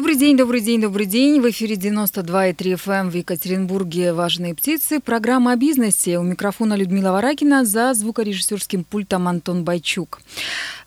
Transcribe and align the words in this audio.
Добрый 0.00 0.16
день, 0.16 0.34
добрый 0.34 0.62
день, 0.62 0.80
добрый 0.80 1.04
день. 1.04 1.42
В 1.42 1.50
эфире 1.50 1.74
92,3 1.74 2.56
FM 2.56 3.00
эм 3.00 3.10
в 3.10 3.14
Екатеринбурге 3.14 4.14
«Важные 4.14 4.54
птицы». 4.54 4.98
Программа 4.98 5.52
о 5.52 5.56
бизнесе. 5.56 6.18
У 6.18 6.22
микрофона 6.22 6.72
Людмила 6.72 7.12
Варакина, 7.12 7.66
за 7.66 7.92
звукорежиссерским 7.92 8.84
пультом 8.84 9.28
Антон 9.28 9.62
Байчук. 9.62 10.22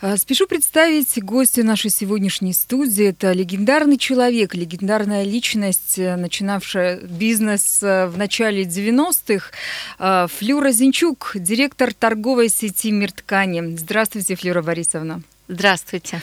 Э, 0.02 0.18
спешу 0.18 0.48
представить 0.48 1.24
гостя 1.24 1.64
нашей 1.64 1.92
сегодняшней 1.92 2.54
студии. 2.54 3.06
Это 3.06 3.34
легендарный 3.34 4.00
человек, 4.00 4.56
легендарная 4.56 5.24
личность, 5.26 6.00
э, 6.00 6.16
начинавшая 6.16 7.00
бизнес 7.02 7.84
э, 7.84 8.08
в 8.08 8.18
начале 8.18 8.64
90-х. 8.64 10.28
Флюра 10.40 10.72
Зинчук, 10.72 11.34
директор 11.36 11.94
торговой 11.94 12.50
сети 12.50 12.90
«Мир 12.90 13.12
ткани». 13.12 13.76
Здравствуйте, 13.78 14.36
Флюра 14.36 14.64
Борисовна. 14.64 15.22
Здравствуйте. 15.50 16.22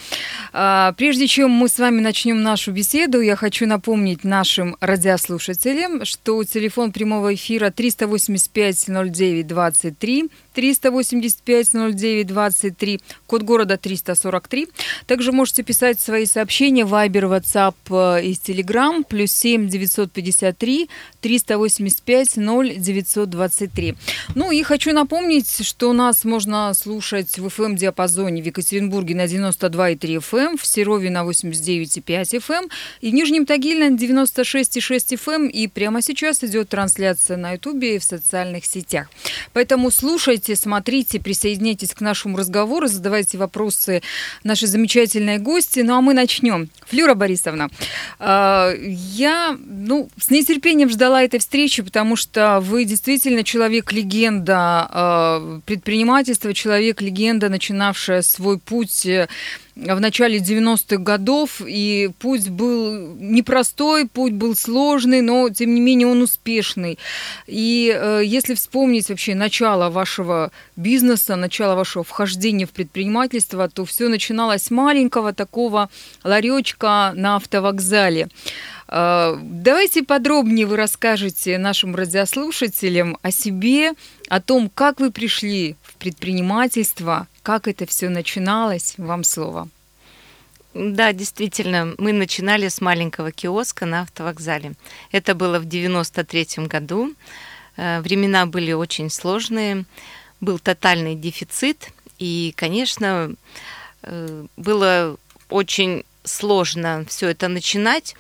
А, 0.53 0.93
прежде 0.93 1.27
чем 1.27 1.51
мы 1.51 1.69
с 1.69 1.79
вами 1.79 2.01
начнем 2.01 2.43
нашу 2.43 2.73
беседу, 2.73 3.21
я 3.21 3.37
хочу 3.37 3.67
напомнить 3.67 4.25
нашим 4.25 4.77
радиослушателям, 4.81 6.07
что 6.07 6.43
телефон 6.45 6.91
прямого 6.91 7.35
эфира 7.35 7.71
385 7.71 8.89
09 8.89 9.47
23 9.47 10.31
385-09-23, 10.55 13.01
код 13.27 13.43
города 13.43 13.77
343. 13.77 14.69
Также 15.07 15.33
можете 15.33 15.63
писать 15.63 16.01
свои 16.01 16.25
сообщения 16.27 16.85
в 16.85 16.93
Viber, 16.93 17.41
WhatsApp 17.41 17.75
э, 17.91 18.25
и 18.25 18.33
Telegram, 18.33 19.05
плюс 19.05 19.31
7 19.33 19.69
953 19.69 20.91
385 21.21 22.37
0923. 22.37 23.95
Ну 24.35 24.51
и 24.51 24.63
хочу 24.63 24.93
напомнить, 24.93 25.67
что 25.67 25.93
нас 25.93 26.25
можно 26.25 26.73
слушать 26.75 27.39
в 27.39 27.47
FM-диапазоне 27.47 28.43
в 28.43 28.47
Екатеринбурге 28.47 29.10
на 29.15 29.27
92,3 29.27 29.99
FM, 29.99 30.59
в 30.59 30.67
Серове 30.67 31.11
на 31.11 31.25
89,5 31.25 32.03
FM 32.05 32.71
и 33.01 33.11
в 33.11 33.15
Нижнем 33.15 33.47
Тагиле 33.47 33.91
на 33.91 33.97
96,6 33.97 35.17
FM. 35.17 35.49
И 35.51 35.69
прямо 35.69 36.03
сейчас 36.03 36.45
идет 36.45 36.69
трансляция 36.69 37.37
на 37.37 37.53
YouTube 37.53 37.83
и 37.83 37.99
в 37.99 38.05
социальных 38.05 38.65
сетях. 38.65 39.09
Поэтому 39.53 39.91
слушайте 39.91 40.21
слушайте, 40.21 40.57
смотрите, 40.57 41.21
присоединяйтесь 41.21 41.95
к 41.95 42.01
нашему 42.01 42.37
разговору, 42.37 42.87
задавайте 42.87 43.39
вопросы 43.39 44.03
нашей 44.45 44.69
замечательной 44.69 45.39
гости. 45.39 45.81
Ну 45.81 45.97
а 45.97 46.01
мы 46.01 46.15
начнем. 46.15 46.69
Флюра 46.87 47.15
Борисовна, 47.15 47.69
а, 48.19 48.73
я 48.79 49.57
ну, 49.65 50.09
с 50.21 50.31
нетерпением 50.31 50.91
ждала 50.91 51.23
этой 51.23 51.41
встречи, 51.41 51.83
потому 51.83 52.17
что 52.17 52.61
вы 52.61 52.85
действительно 52.85 53.45
человек-легенда 53.45 54.57
а, 54.57 55.61
предпринимательства, 55.67 56.53
человек-легенда, 56.53 57.49
начинавшая 57.49 58.23
свой 58.23 58.59
путь 58.59 58.91
э, 59.07 59.29
в 59.77 60.01
начале 60.01 60.39
90-х 60.39 60.97
годов, 60.97 61.63
и 61.67 62.11
путь 62.19 62.49
был 62.49 63.15
непростой, 63.19 64.07
путь 64.07 64.33
был 64.33 64.55
сложный, 64.55 65.21
но, 65.23 65.49
тем 65.49 65.75
не 65.75 65.81
менее, 65.81 66.09
он 66.09 66.23
успешный. 66.23 66.99
И 67.47 67.95
э, 67.95 68.23
если 68.25 68.55
вспомнить 68.55 69.09
вообще 69.09 69.35
начало 69.35 69.91
вашего 69.91 70.51
бизнеса, 70.77 71.37
начало 71.37 71.75
вашего 71.75 72.05
вхождения 72.05 72.67
в 72.67 72.71
предпринимательство, 72.71 73.69
то 73.69 73.85
все 73.85 74.09
начиналось 74.09 74.65
с 74.65 74.71
маленького 74.71 75.33
такого 75.33 75.89
ларечка 76.25 77.13
на 77.15 77.37
автовокзале. 77.37 78.29
Э, 78.89 79.39
давайте 79.41 80.03
подробнее 80.03 80.67
вы 80.67 80.77
расскажете 80.77 81.59
нашим 81.59 81.95
радиослушателям 81.95 83.19
о 83.23 83.31
себе, 83.31 83.93
о 84.31 84.41
том, 84.41 84.71
как 84.71 85.01
вы 85.01 85.11
пришли 85.11 85.75
в 85.83 85.95
предпринимательство, 85.97 87.27
как 87.43 87.67
это 87.67 87.85
все 87.85 88.09
начиналось? 88.09 88.95
Вам 88.97 89.25
слово. 89.25 89.69
Да, 90.73 91.13
действительно, 91.13 91.97
мы 91.99 92.13
начинали 92.13 92.69
с 92.69 92.81
маленького 92.81 93.33
киоска 93.33 93.87
на 93.87 94.03
автовокзале. 94.03 94.75
Это 95.11 95.35
было 95.35 95.59
в 95.59 95.65
93 95.65 96.67
году. 96.69 97.13
Э, 97.77 98.01
времена 98.03 98.47
были 98.47 98.71
очень 98.71 99.11
сложные, 99.11 99.85
был 100.41 100.61
тотальный 100.61 101.17
дефицит, 101.17 101.91
и, 102.21 102.55
конечно, 102.57 103.35
э, 104.03 104.47
было 104.57 105.17
очень 105.49 106.05
сложно 106.23 107.05
все 107.09 107.31
это 107.31 107.49
начинать, 107.49 108.15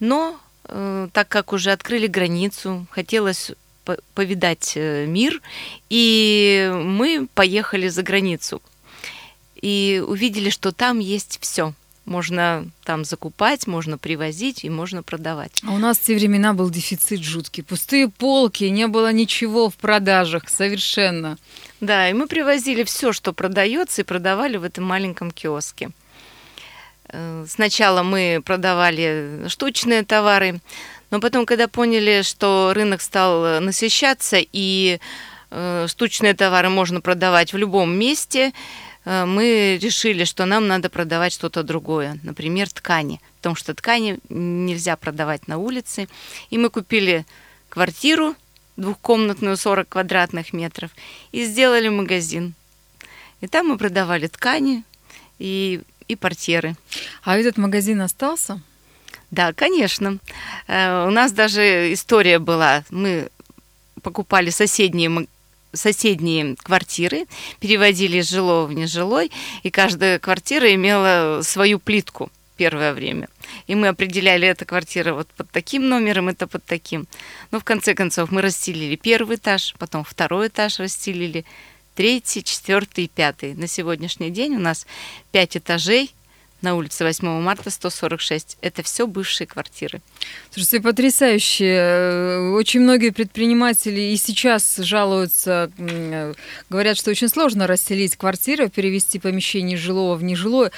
но 0.00 0.40
э, 0.64 1.08
так 1.12 1.28
как 1.28 1.52
уже 1.52 1.72
открыли 1.72 2.06
границу, 2.06 2.86
хотелось 2.90 3.52
повидать 4.14 4.72
э, 4.76 5.06
мир, 5.06 5.40
и 5.90 6.70
мы 6.74 7.28
поехали 7.34 7.88
за 7.88 8.02
границу. 8.02 8.62
И 9.60 10.02
увидели, 10.06 10.50
что 10.50 10.72
там 10.72 10.98
есть 10.98 11.38
все. 11.40 11.72
Можно 12.04 12.68
там 12.82 13.04
закупать, 13.04 13.68
можно 13.68 13.96
привозить 13.96 14.64
и 14.64 14.70
можно 14.70 15.04
продавать. 15.04 15.62
А 15.64 15.72
у 15.72 15.78
нас 15.78 15.98
в 15.98 16.02
те 16.02 16.16
времена 16.16 16.52
был 16.52 16.68
дефицит 16.68 17.22
жуткий. 17.22 17.62
Пустые 17.62 18.08
полки, 18.08 18.64
не 18.64 18.88
было 18.88 19.12
ничего 19.12 19.70
в 19.70 19.76
продажах 19.76 20.48
совершенно. 20.48 21.38
Да, 21.80 22.10
и 22.10 22.12
мы 22.12 22.26
привозили 22.26 22.82
все, 22.82 23.12
что 23.12 23.32
продается, 23.32 24.02
и 24.02 24.04
продавали 24.04 24.56
в 24.56 24.64
этом 24.64 24.84
маленьком 24.84 25.30
киоске. 25.30 25.90
Э, 27.08 27.44
сначала 27.48 28.02
мы 28.02 28.42
продавали 28.44 29.44
штучные 29.46 30.02
товары, 30.02 30.60
но 31.12 31.20
потом, 31.20 31.44
когда 31.44 31.68
поняли, 31.68 32.22
что 32.22 32.72
рынок 32.74 33.02
стал 33.02 33.44
э, 33.44 33.60
насыщаться 33.60 34.38
и 34.40 34.98
э, 35.50 35.86
штучные 35.86 36.32
товары 36.32 36.70
можно 36.70 37.02
продавать 37.02 37.52
в 37.52 37.58
любом 37.58 37.94
месте, 37.94 38.52
э, 39.04 39.26
мы 39.26 39.78
решили, 39.80 40.24
что 40.24 40.46
нам 40.46 40.66
надо 40.68 40.88
продавать 40.88 41.34
что-то 41.34 41.62
другое, 41.62 42.18
например, 42.22 42.70
ткани, 42.70 43.20
потому 43.36 43.56
что 43.56 43.74
ткани 43.74 44.20
нельзя 44.30 44.96
продавать 44.96 45.48
на 45.48 45.58
улице. 45.58 46.08
И 46.48 46.56
мы 46.56 46.70
купили 46.70 47.26
квартиру 47.68 48.34
двухкомнатную 48.78 49.58
40 49.58 49.90
квадратных 49.90 50.54
метров 50.54 50.90
и 51.30 51.44
сделали 51.44 51.88
магазин. 51.90 52.54
И 53.42 53.48
там 53.48 53.68
мы 53.68 53.76
продавали 53.76 54.28
ткани 54.28 54.82
и, 55.38 55.82
и 56.08 56.16
портьеры. 56.16 56.74
А 57.22 57.36
этот 57.36 57.58
магазин 57.58 58.00
остался? 58.00 58.62
Да, 59.32 59.54
конечно. 59.54 60.18
Э, 60.68 61.06
у 61.06 61.10
нас 61.10 61.32
даже 61.32 61.92
история 61.92 62.38
была. 62.38 62.84
Мы 62.90 63.28
покупали 64.02 64.50
соседние 64.50 65.26
соседние 65.74 66.54
квартиры, 66.62 67.24
переводили 67.58 68.18
из 68.18 68.28
жилого 68.28 68.66
в 68.66 68.74
нежилой, 68.74 69.32
и 69.62 69.70
каждая 69.70 70.18
квартира 70.18 70.72
имела 70.74 71.40
свою 71.42 71.78
плитку 71.78 72.30
первое 72.58 72.92
время. 72.92 73.30
И 73.66 73.74
мы 73.74 73.88
определяли 73.88 74.46
эту 74.46 74.66
квартиру 74.66 75.14
вот 75.14 75.28
под 75.28 75.50
таким 75.50 75.88
номером, 75.88 76.28
это 76.28 76.46
под 76.46 76.62
таким. 76.66 77.06
Но 77.50 77.58
в 77.58 77.64
конце 77.64 77.94
концов 77.94 78.30
мы 78.30 78.42
расстелили 78.42 78.96
первый 78.96 79.36
этаж, 79.36 79.74
потом 79.78 80.04
второй 80.04 80.48
этаж 80.48 80.78
расстелили, 80.78 81.46
третий, 81.94 82.44
четвертый 82.44 83.04
и 83.04 83.08
пятый. 83.08 83.54
На 83.54 83.66
сегодняшний 83.66 84.28
день 84.28 84.56
у 84.56 84.60
нас 84.60 84.86
пять 85.30 85.56
этажей, 85.56 86.10
на 86.62 86.74
улице 86.74 87.04
8 87.04 87.40
марта 87.40 87.70
146. 87.70 88.58
Это 88.60 88.82
все 88.82 89.06
бывшие 89.06 89.46
квартиры. 89.46 90.00
Слушайте, 90.50 90.80
потрясающе. 90.80 92.52
Очень 92.54 92.80
многие 92.80 93.10
предприниматели 93.10 94.00
и 94.00 94.16
сейчас 94.16 94.76
жалуются, 94.76 95.70
говорят, 96.70 96.96
что 96.96 97.10
очень 97.10 97.28
сложно 97.28 97.66
расселить 97.66 98.16
квартиру, 98.16 98.68
перевести 98.68 99.18
помещение 99.18 99.76
жилого 99.76 100.14
в 100.14 100.22
нежилое. 100.22 100.70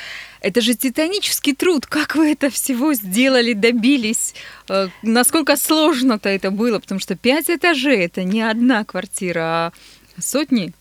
Это 0.45 0.61
же 0.61 0.75
титанический 0.75 1.55
труд. 1.55 1.87
Как 1.87 2.17
вы 2.17 2.33
это 2.33 2.51
всего 2.51 2.93
сделали, 2.93 3.55
добились? 3.55 4.35
Э, 4.69 4.89
насколько 5.03 5.57
сложно-то 5.57 6.29
это 6.29 6.51
было? 6.51 6.79
Потому 6.81 7.01
что 7.01 7.17
пять 7.17 7.49
этажей– 7.49 8.01
это 8.05 8.25
не 8.25 8.43
одна 8.43 8.85
квартира, 8.85 9.41
а 9.41 9.73
сотни. 10.21 10.75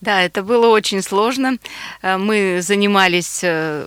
Да, 0.00 0.20
это 0.20 0.42
было 0.42 0.66
очень 0.66 1.00
сложно. 1.00 1.58
Э, 2.02 2.16
мы 2.16 2.58
занимались 2.60 3.40
э, 3.44 3.86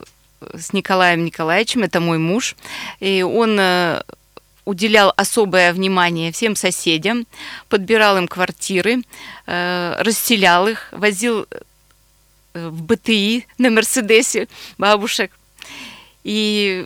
с 0.53 0.73
Николаем 0.73 1.25
Николаевичем, 1.25 1.83
это 1.83 1.99
мой 1.99 2.17
муж, 2.17 2.55
и 2.99 3.23
он 3.23 3.57
э, 3.59 4.01
уделял 4.65 5.13
особое 5.15 5.73
внимание 5.73 6.31
всем 6.31 6.55
соседям, 6.55 7.25
подбирал 7.69 8.17
им 8.17 8.27
квартиры, 8.27 9.03
э, 9.45 9.95
расселял 9.99 10.67
их, 10.67 10.89
возил 10.91 11.47
э, 12.53 12.67
в 12.67 12.83
БТИ 12.83 13.47
на 13.57 13.69
Мерседесе 13.69 14.47
бабушек. 14.77 15.31
И 16.23 16.85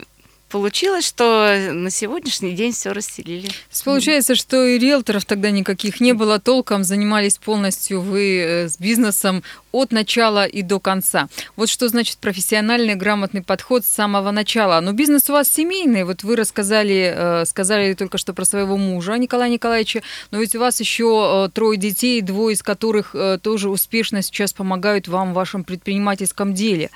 получилось, 0.52 1.08
что 1.08 1.72
на 1.72 1.90
сегодняшний 1.90 2.52
день 2.52 2.74
все 2.74 2.92
расселили. 2.92 3.50
Получается, 3.86 4.36
что 4.36 4.68
и 4.68 4.78
риэлторов 4.78 5.26
тогда 5.26 5.50
никаких 5.50 6.02
не 6.02 6.14
было 6.14 6.40
толком, 6.40 6.84
занимались 6.84 7.38
полностью 7.38 8.02
вы 8.02 8.38
э, 8.38 8.68
с 8.68 8.78
бизнесом 8.78 9.44
от 9.72 9.92
начала 9.92 10.46
и 10.46 10.62
до 10.62 10.80
конца. 10.80 11.30
Вот 11.56 11.70
что 11.70 11.88
значит 11.88 12.18
профессиональный 12.18 12.96
грамотный 12.96 13.42
подход 13.42 13.86
с 13.86 13.90
самого 13.90 14.32
начала. 14.32 14.82
Но 14.82 14.92
бизнес 14.92 15.30
у 15.30 15.34
вас 15.34 15.48
семейный, 15.48 16.04
вот 16.04 16.24
вы 16.24 16.36
рассказали, 16.36 17.14
э, 17.16 17.46
сказали 17.46 17.94
только 17.94 18.18
что 18.18 18.34
про 18.34 18.46
своего 18.46 18.78
мужа 18.78 19.18
Николая 19.18 19.50
Николаевича, 19.50 20.02
но 20.32 20.40
ведь 20.40 20.56
у 20.56 20.60
вас 20.60 20.80
еще 20.82 21.48
э, 21.48 21.50
трое 21.54 21.80
детей, 21.80 22.22
двое 22.22 22.54
из 22.54 22.62
которых 22.62 23.16
тоже 23.42 23.70
успешно 23.70 24.22
сейчас 24.22 24.52
помогают 24.54 25.08
вам 25.08 25.32
в 25.32 25.36
вашем 25.36 25.64
предпринимательском 25.64 26.54
деле. 26.54 26.90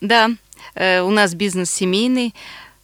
Да, 0.00 0.30
у 0.76 1.10
нас 1.10 1.34
бизнес 1.34 1.70
семейный. 1.70 2.34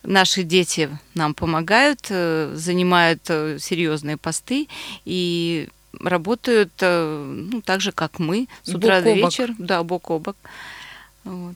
Наши 0.02 0.44
дети 0.44 0.88
нам 1.14 1.35
помогают, 1.35 2.06
э, 2.08 2.52
занимают 2.55 3.23
э, 3.29 3.58
серьезные 3.61 4.17
посты 4.17 4.67
и 5.05 5.69
работают 5.99 6.70
э, 6.81 7.47
ну, 7.52 7.61
так 7.61 7.82
же, 7.82 7.93
как 7.93 8.19
мы, 8.19 8.49
с 8.62 8.75
утра 8.75 9.02
до 9.02 9.12
вечера. 9.12 9.55
Да, 9.58 9.82
бок 9.82 10.11
о 10.11 10.19
бок. 10.19 10.37
Вот. 11.25 11.55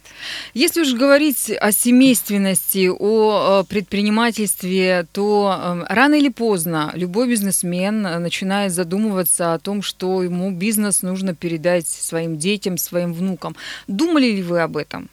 Если 0.53 0.83
уж 0.83 0.93
говорить 0.93 1.51
о 1.59 1.73
семейственности, 1.73 2.91
о 2.91 3.65
предпринимательстве, 3.65 5.07
то 5.11 5.87
рано 5.89 6.17
или 6.17 6.29
поздно 6.29 6.93
любой 6.95 7.29
бизнесмен 7.29 8.03
начинает 8.03 8.73
задумываться 8.73 9.55
о 9.55 9.59
том, 9.59 9.81
что 9.81 10.23
ему 10.23 10.51
бизнес 10.51 11.01
нужно 11.01 11.35
передать 11.35 11.87
своим 11.87 12.37
детям, 12.37 12.77
своим 12.77 13.15
внукам. 13.15 13.57
Думали 13.89 14.27
ли 14.27 14.43
вы 14.43 14.61
об 14.61 14.77
этом? 14.77 15.09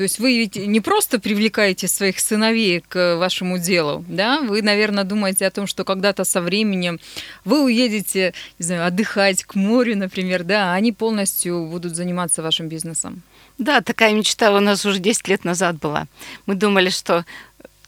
То 0.00 0.04
есть 0.04 0.18
вы 0.18 0.38
ведь 0.38 0.56
не 0.56 0.80
просто 0.80 1.20
привлекаете 1.20 1.86
своих 1.86 2.20
сыновей 2.20 2.80
к 2.80 3.16
вашему 3.18 3.58
делу, 3.58 4.02
да? 4.08 4.40
Вы, 4.40 4.62
наверное, 4.62 5.04
думаете 5.04 5.46
о 5.46 5.50
том, 5.50 5.66
что 5.66 5.84
когда-то 5.84 6.24
со 6.24 6.40
временем 6.40 6.98
вы 7.44 7.64
уедете, 7.64 8.32
не 8.58 8.64
знаю, 8.64 8.86
отдыхать 8.86 9.44
к 9.44 9.56
морю, 9.56 9.98
например, 9.98 10.42
да, 10.42 10.72
а 10.72 10.74
они 10.74 10.92
полностью 10.92 11.66
будут 11.66 11.96
заниматься 11.96 12.42
вашим 12.42 12.68
бизнесом. 12.68 13.20
Да, 13.58 13.82
такая 13.82 14.14
мечта 14.14 14.56
у 14.56 14.60
нас 14.60 14.86
уже 14.86 15.00
10 15.00 15.28
лет 15.28 15.44
назад 15.44 15.76
была. 15.76 16.06
Мы 16.46 16.54
думали, 16.54 16.88
что 16.88 17.26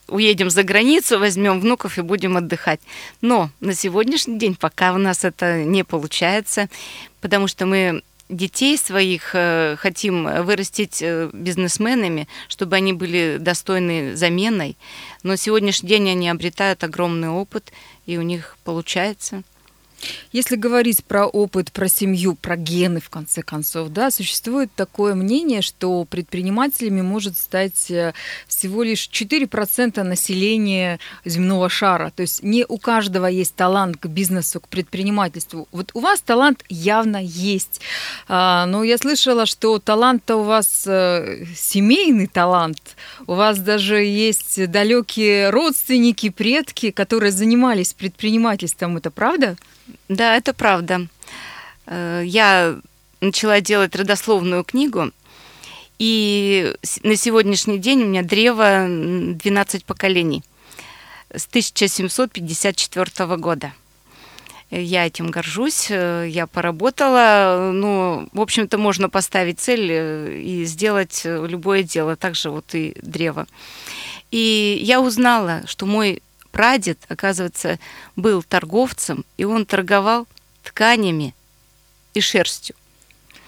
уедем 0.07 0.51
за 0.51 0.65
границу, 0.65 1.19
возьмем 1.19 1.61
внуков 1.61 1.97
и 1.97 2.03
будем 2.03 2.37
отдыхать. 2.37 2.81
Но 3.23 3.49
на 3.61 3.73
сегодняшний 3.73 4.39
день 4.39 4.55
пока 4.55 4.93
у 4.93 4.99
нас 4.99 5.25
это 5.25 5.65
не 5.65 5.83
получается, 5.83 6.69
потому 7.23 7.49
что 7.49 7.65
мы 7.65 8.03
детей 8.29 8.79
своих 8.79 9.35
э, 9.35 9.77
хотим 9.79 10.25
вырастить 10.45 11.03
э, 11.03 11.31
бизнесменами, 11.33 12.29
чтобы 12.49 12.77
они 12.77 12.93
были 12.93 13.37
достойны 13.39 14.17
заменой. 14.17 14.77
Но 15.23 15.37
сегодняшний 15.37 15.89
день 15.89 16.11
они 16.11 16.29
обретают 16.29 16.85
огромный 16.85 17.29
опыт, 17.29 17.73
и 18.07 18.19
у 18.19 18.23
них 18.23 18.57
получается. 18.65 19.43
Если 20.33 20.57
говорить 20.57 21.05
про 21.05 21.27
опыт, 21.27 21.73
про 21.73 21.89
семью, 21.89 22.35
про 22.35 22.57
гены, 22.57 23.01
в 23.01 23.11
конце 23.11 23.43
концов, 23.43 23.91
да, 23.91 24.11
существует 24.11 24.71
такое 24.75 25.15
мнение, 25.15 25.63
что 25.63 26.05
предпринимателями 26.05 27.03
может 27.03 27.37
стать 27.37 27.91
э, 27.91 28.15
всего 28.47 28.83
лишь 28.83 29.09
4% 29.09 30.03
населения 30.03 30.99
земного 31.25 31.69
шара. 31.69 32.13
То 32.15 32.23
есть 32.23 32.43
не 32.43 32.65
у 32.69 32.79
каждого 32.79 33.27
есть 33.27 33.55
талант 33.55 33.97
к 33.99 34.07
бизнесу, 34.07 34.61
к 34.61 34.69
предпринимательству. 34.69 35.69
Вот 35.73 35.91
у 35.95 36.01
вас 36.01 36.21
талант 36.21 36.65
явно 36.69 37.23
есть. 37.23 37.81
А, 38.29 38.67
но 38.67 38.83
я 38.85 38.99
слышала, 38.99 39.47
что 39.47 39.79
талант-то 39.79 40.37
у 40.37 40.43
вас 40.45 40.85
э, 40.87 41.45
семейный 41.55 42.27
талант. 42.27 42.97
У 43.27 43.35
вас 43.35 43.59
даже 43.59 44.03
есть 44.03 44.71
далекие 44.71 45.51
родственники, 45.51 46.31
предки, 46.31 46.91
которые 46.91 47.33
занимались 47.33 47.93
предпринимательством. 47.93 48.97
Это 48.97 49.11
правда? 49.11 49.57
Да, 50.09 50.37
это 50.37 50.53
правда. 50.53 51.07
Э, 51.87 52.23
я 52.25 52.79
начала 53.21 53.61
делать 53.61 53.95
родословную 53.97 54.65
книгу, 54.65 55.11
и 55.99 56.75
на 57.03 57.17
сегодняшний 57.17 57.79
день 57.79 58.03
у 58.03 58.07
меня 58.07 58.23
древо 58.23 58.87
12 58.89 59.85
поколений 59.85 60.43
с 61.35 61.47
1754 61.47 63.37
года. 63.37 63.73
Я 64.71 65.07
этим 65.07 65.31
горжусь, 65.31 65.89
э, 65.91 66.27
я 66.29 66.47
поработала. 66.47 67.71
Ну, 67.73 68.29
в 68.33 68.41
общем-то, 68.41 68.79
можно 68.79 69.11
поставить 69.11 69.61
цель 69.61 69.89
э, 69.91 70.41
и 70.41 70.65
сделать 70.65 71.23
любое 71.25 71.83
дело, 71.83 72.17
также 72.17 72.51
вот 72.51 72.75
и 72.75 72.95
древо. 73.03 73.47
И 74.31 74.81
я 74.83 75.03
узнала, 75.03 75.63
что 75.67 75.85
мой 75.85 76.23
прадед, 76.53 76.99
оказывается, 77.09 77.81
был 78.15 78.43
торговцем, 78.43 79.25
и 79.37 79.45
он 79.45 79.67
торговал 79.67 80.29
тканями 80.63 81.35
и 82.15 82.21
шерстью. 82.21 82.77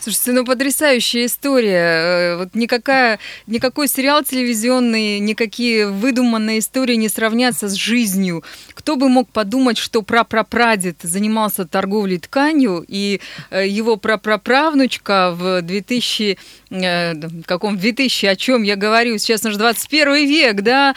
Слушайте, 0.05 0.33
ну 0.33 0.45
потрясающая 0.45 1.25
история. 1.25 1.79
Э, 1.79 2.37
вот 2.37 2.55
никакая, 2.55 3.19
никакой 3.47 3.89
сериал 3.89 4.23
телевизионный, 4.23 5.19
никакие 5.19 5.89
выдуманные 5.89 6.59
истории 6.59 6.97
не 6.97 7.09
сравнятся 7.09 7.71
с 7.71 7.73
жизнью. 7.73 8.45
Кто 8.75 8.97
бы 8.97 9.09
мог 9.09 9.31
подумать, 9.31 9.79
что 9.79 10.03
прапрапрадед 10.03 10.99
занимался 11.01 11.65
торговлей 11.65 12.19
тканью, 12.19 12.85
и 12.87 13.23
э, 13.49 13.67
его 13.67 13.97
прапраправнучка 13.97 15.33
в 15.35 15.63
2000 15.63 16.37
э, 16.69 17.15
каком 17.47 17.79
2000, 17.79 18.27
о 18.27 18.37
чем 18.37 18.63
я 18.63 18.77
говорю, 18.77 19.17
сейчас 19.17 19.47
уже 19.47 19.57
21 19.57 20.29
век, 20.29 20.61
да, 20.61 20.95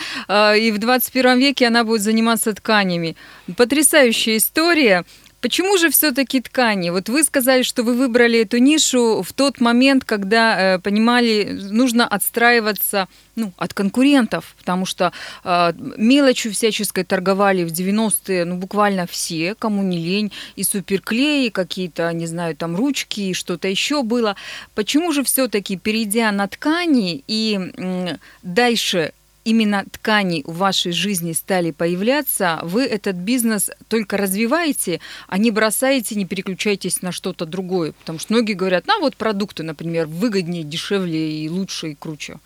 и 0.53 0.69
в 0.71 0.79
21 0.79 1.39
веке 1.39 1.67
она 1.67 1.85
будет 1.85 2.01
заниматься 2.01 2.51
тканями. 2.51 3.15
Потрясающая 3.55 4.35
история. 4.35 5.05
Почему 5.41 5.77
же 5.77 5.89
все-таки 5.91 6.41
ткани? 6.41 6.89
Вот 6.89 7.09
вы 7.09 7.23
сказали, 7.23 7.61
что 7.61 7.83
вы 7.83 7.93
выбрали 7.93 8.39
эту 8.39 8.57
нишу 8.57 9.21
в 9.21 9.33
тот 9.33 9.61
момент, 9.61 10.03
когда 10.03 10.75
э, 10.75 10.79
понимали, 10.79 11.59
нужно 11.71 12.07
отстраиваться 12.07 13.07
ну, 13.35 13.53
от 13.55 13.73
конкурентов, 13.75 14.55
потому 14.57 14.87
что 14.87 15.11
э, 15.43 15.73
мелочью 15.97 16.51
всяческой 16.51 17.03
торговали 17.03 17.63
в 17.63 17.71
90-е, 17.71 18.45
ну, 18.45 18.55
буквально 18.55 19.05
все, 19.05 19.53
кому 19.53 19.83
не 19.83 19.97
лень, 19.97 20.31
и 20.55 20.63
суперклеи, 20.63 21.49
какие-то, 21.49 22.11
не 22.13 22.25
знаю, 22.25 22.55
там 22.55 22.75
ручки, 22.75 23.21
и 23.21 23.33
что-то 23.33 23.67
еще 23.67 24.01
было. 24.01 24.35
Почему 24.73 25.11
же 25.11 25.23
все-таки, 25.23 25.77
перейдя 25.77 26.31
на 26.31 26.47
ткани 26.47 27.23
и 27.27 27.59
э, 27.77 28.17
дальше 28.41 29.13
именно 29.47 29.85
ткани 29.89 30.43
в 30.45 30.57
вашей 30.57 30.91
жизни 30.91 31.31
стали 31.31 31.71
появляться, 31.71 32.59
вы 32.63 32.83
этот 32.83 33.15
бизнес 33.15 33.71
только 33.87 34.17
развиваете, 34.17 34.99
а 35.27 35.37
не 35.37 35.51
бросаете, 35.51 36.15
не 36.15 36.25
переключаетесь 36.25 37.01
на 37.01 37.13
что-то 37.13 37.45
другое. 37.45 37.93
Потому 37.93 38.19
что 38.19 38.33
многие 38.33 38.53
говорят, 38.53 38.87
ну 38.87 38.99
вот 38.99 39.15
продукты, 39.15 39.63
например, 39.63 40.05
выгоднее, 40.07 40.63
дешевле 40.63 41.45
и 41.45 41.47
лучше 41.47 41.91
и 41.91 41.95
круче. 41.95 42.39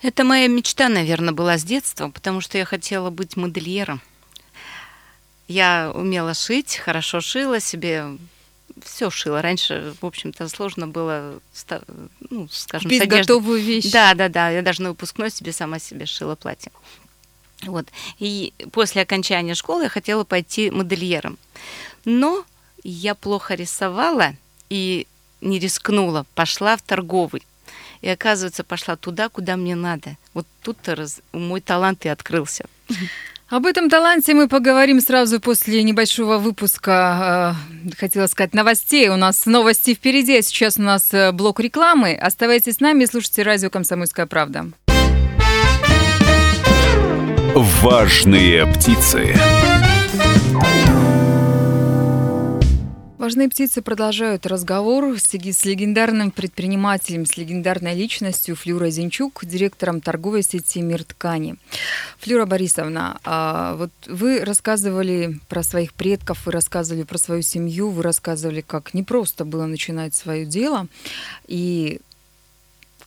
Это 0.00 0.24
моя 0.24 0.48
мечта, 0.48 0.88
наверное, 0.88 1.34
была 1.34 1.58
с 1.58 1.62
детства, 1.62 2.08
потому 2.08 2.40
что 2.40 2.56
я 2.56 2.64
хотела 2.64 3.10
быть 3.10 3.36
модельером. 3.36 4.00
Я 5.46 5.92
умела 5.94 6.32
шить, 6.32 6.76
хорошо 6.76 7.20
шила 7.20 7.60
себе 7.60 8.16
все 8.84 9.10
шила. 9.10 9.42
Раньше, 9.42 9.94
в 10.00 10.06
общем-то, 10.06 10.48
сложно 10.48 10.86
было, 10.86 11.40
ну, 12.30 12.48
скажем, 12.50 12.90
Без 12.90 13.06
готовую 13.06 13.60
вещь. 13.60 13.90
Да, 13.90 14.14
да, 14.14 14.28
да. 14.28 14.50
Я 14.50 14.62
даже 14.62 14.82
на 14.82 14.90
выпускной 14.90 15.30
себе 15.30 15.52
сама 15.52 15.78
себе 15.78 16.06
шила 16.06 16.34
платье. 16.34 16.72
Вот. 17.62 17.86
И 18.18 18.52
после 18.72 19.02
окончания 19.02 19.54
школы 19.54 19.84
я 19.84 19.88
хотела 19.88 20.24
пойти 20.24 20.70
модельером. 20.70 21.38
Но 22.04 22.44
я 22.84 23.14
плохо 23.14 23.54
рисовала 23.54 24.34
и 24.70 25.06
не 25.40 25.58
рискнула. 25.58 26.26
Пошла 26.34 26.76
в 26.76 26.82
торговый. 26.82 27.42
И, 28.00 28.08
оказывается, 28.08 28.62
пошла 28.62 28.96
туда, 28.96 29.28
куда 29.28 29.56
мне 29.56 29.74
надо. 29.74 30.16
Вот 30.34 30.46
раз... 30.86 31.20
мой 31.32 31.60
талант 31.60 32.06
и 32.06 32.08
открылся. 32.08 32.66
Об 33.50 33.64
этом 33.64 33.88
таланте 33.88 34.34
мы 34.34 34.46
поговорим 34.46 35.00
сразу 35.00 35.40
после 35.40 35.82
небольшого 35.82 36.36
выпуска, 36.36 37.56
э, 37.86 37.90
хотела 37.98 38.26
сказать, 38.26 38.52
новостей. 38.52 39.08
У 39.08 39.16
нас 39.16 39.46
новости 39.46 39.94
впереди, 39.94 40.36
а 40.36 40.42
сейчас 40.42 40.76
у 40.76 40.82
нас 40.82 41.14
э, 41.14 41.32
блок 41.32 41.58
рекламы. 41.58 42.12
Оставайтесь 42.12 42.74
с 42.74 42.80
нами 42.80 43.04
и 43.04 43.06
слушайте 43.06 43.42
радио 43.44 43.70
«Комсомольская 43.70 44.26
правда». 44.26 44.66
Важные 47.54 48.66
птицы. 48.66 49.34
Важные 53.28 53.50
птицы 53.50 53.82
продолжают 53.82 54.46
разговор 54.46 55.14
с, 55.18 55.34
легендарным 55.34 56.30
предпринимателем, 56.30 57.26
с 57.26 57.36
легендарной 57.36 57.94
личностью 57.94 58.56
Флюрой 58.56 58.90
Зинчук, 58.90 59.44
директором 59.44 60.00
торговой 60.00 60.42
сети 60.42 60.80
«Мир 60.80 61.04
ткани». 61.04 61.56
Флюра 62.20 62.46
Борисовна, 62.46 63.20
а 63.24 63.74
вот 63.74 63.90
вы 64.06 64.42
рассказывали 64.42 65.40
про 65.50 65.62
своих 65.62 65.92
предков, 65.92 66.46
вы 66.46 66.52
рассказывали 66.52 67.02
про 67.02 67.18
свою 67.18 67.42
семью, 67.42 67.90
вы 67.90 68.02
рассказывали, 68.02 68.62
как 68.62 68.94
непросто 68.94 69.44
было 69.44 69.66
начинать 69.66 70.14
свое 70.14 70.46
дело. 70.46 70.86
И 71.46 72.00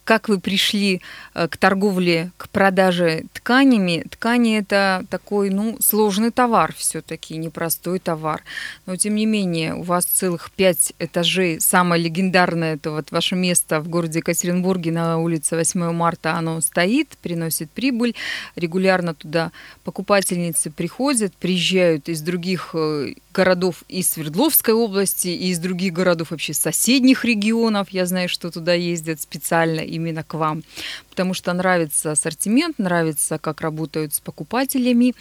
как 0.03 0.29
вы 0.29 0.39
пришли 0.39 1.01
э, 1.34 1.48
к 1.48 1.58
торговле, 1.58 2.31
к 2.38 2.50
продаже 2.50 3.25
тканями. 3.34 4.03
Ткани 4.10 4.58
это 4.58 5.05
такой, 5.10 5.50
ну, 5.50 5.77
сложный 5.79 6.31
товар 6.31 6.74
все-таки, 6.75 7.38
непростой 7.38 8.00
товар. 8.00 8.43
Но 8.86 8.96
тем 8.96 9.15
не 9.15 9.25
менее, 9.25 9.75
у 9.75 9.84
вас 9.84 10.05
целых 10.05 10.51
пять 10.51 10.93
этажей. 11.00 11.62
Самое 11.62 12.01
легендарное 12.01 12.75
это 12.75 12.91
вот 12.91 13.12
ваше 13.12 13.36
место 13.36 13.79
в 13.79 13.89
городе 13.89 14.20
Екатеринбурге 14.20 14.91
на 14.91 15.17
улице 15.17 15.55
8 15.55 15.91
марта. 15.91 16.34
Оно 16.34 16.60
стоит, 16.62 17.10
приносит 17.22 17.70
прибыль. 17.70 18.15
Регулярно 18.55 19.13
туда 19.13 19.51
покупательницы 19.84 20.72
приходят, 20.72 21.34
приезжают 21.34 22.10
из 22.10 22.22
других 22.22 22.72
э, 22.74 23.13
городов 23.34 23.84
из 23.88 24.10
Свердловской 24.10 24.74
области, 24.74 25.27
и 25.27 25.50
из 25.50 25.60
других 25.60 25.93
городов 25.93 26.31
вообще 26.31 26.53
соседних 26.53 27.25
регионов. 27.25 27.89
Я 27.89 28.05
знаю, 28.05 28.29
что 28.29 28.51
туда 28.51 28.74
ездят 28.74 29.22
специально 29.22 29.81
именно 30.01 30.24
к 30.24 30.34
вам, 30.34 30.63
потому 31.10 31.34
что 31.34 31.53
нравится 31.53 32.12
ассортимент, 32.12 32.79
нравится, 32.79 33.38
как 33.38 33.62
работают 33.62 34.13
с 34.13 34.20
покупателями, 34.20 35.13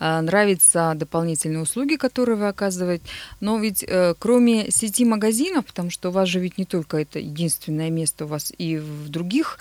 э, 0.00 0.20
нравятся 0.20 0.92
дополнительные 0.96 1.62
услуги, 1.62 1.96
которые 1.96 2.36
вы 2.36 2.48
оказываете. 2.48 3.04
Но 3.40 3.58
ведь 3.58 3.84
э, 3.86 4.14
кроме 4.18 4.70
сети 4.70 5.04
магазинов, 5.04 5.66
потому 5.66 5.90
что 5.90 6.08
у 6.08 6.12
вас 6.12 6.28
же 6.28 6.40
ведь 6.40 6.58
не 6.58 6.64
только 6.64 6.96
это 6.96 7.18
единственное 7.18 7.90
место, 7.90 8.24
у 8.24 8.28
вас 8.28 8.52
и 8.56 8.78
в 8.78 9.08
других 9.08 9.58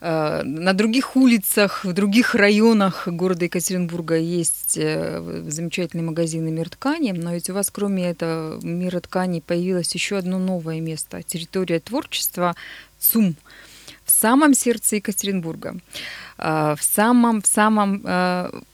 Э, 0.00 0.42
на 0.44 0.74
других 0.74 1.16
улицах, 1.16 1.84
в 1.84 1.92
других 1.92 2.34
районах 2.34 3.08
города 3.08 3.44
Екатеринбурга 3.44 4.16
есть 4.16 4.74
замечательные 4.74 6.04
магазины 6.04 6.50
«Мир 6.50 6.70
ткани», 6.70 7.12
но 7.12 7.34
ведь 7.34 7.50
у 7.50 7.54
вас 7.54 7.70
кроме 7.70 8.10
этого 8.10 8.64
«Мира 8.64 9.00
ткани» 9.00 9.40
появилось 9.40 9.92
еще 9.94 10.18
одно 10.18 10.38
новое 10.38 10.80
место– 10.80 11.22
территория 11.26 11.80
творчества 11.80 12.54
ЦУМ 13.00 13.34
в 14.08 14.10
самом 14.10 14.54
сердце 14.54 14.96
Екатеринбурга, 14.96 15.76
э, 16.38 16.74
в 16.78 16.82
самом, 16.82 17.42
в 17.42 17.46
самом 17.46 18.02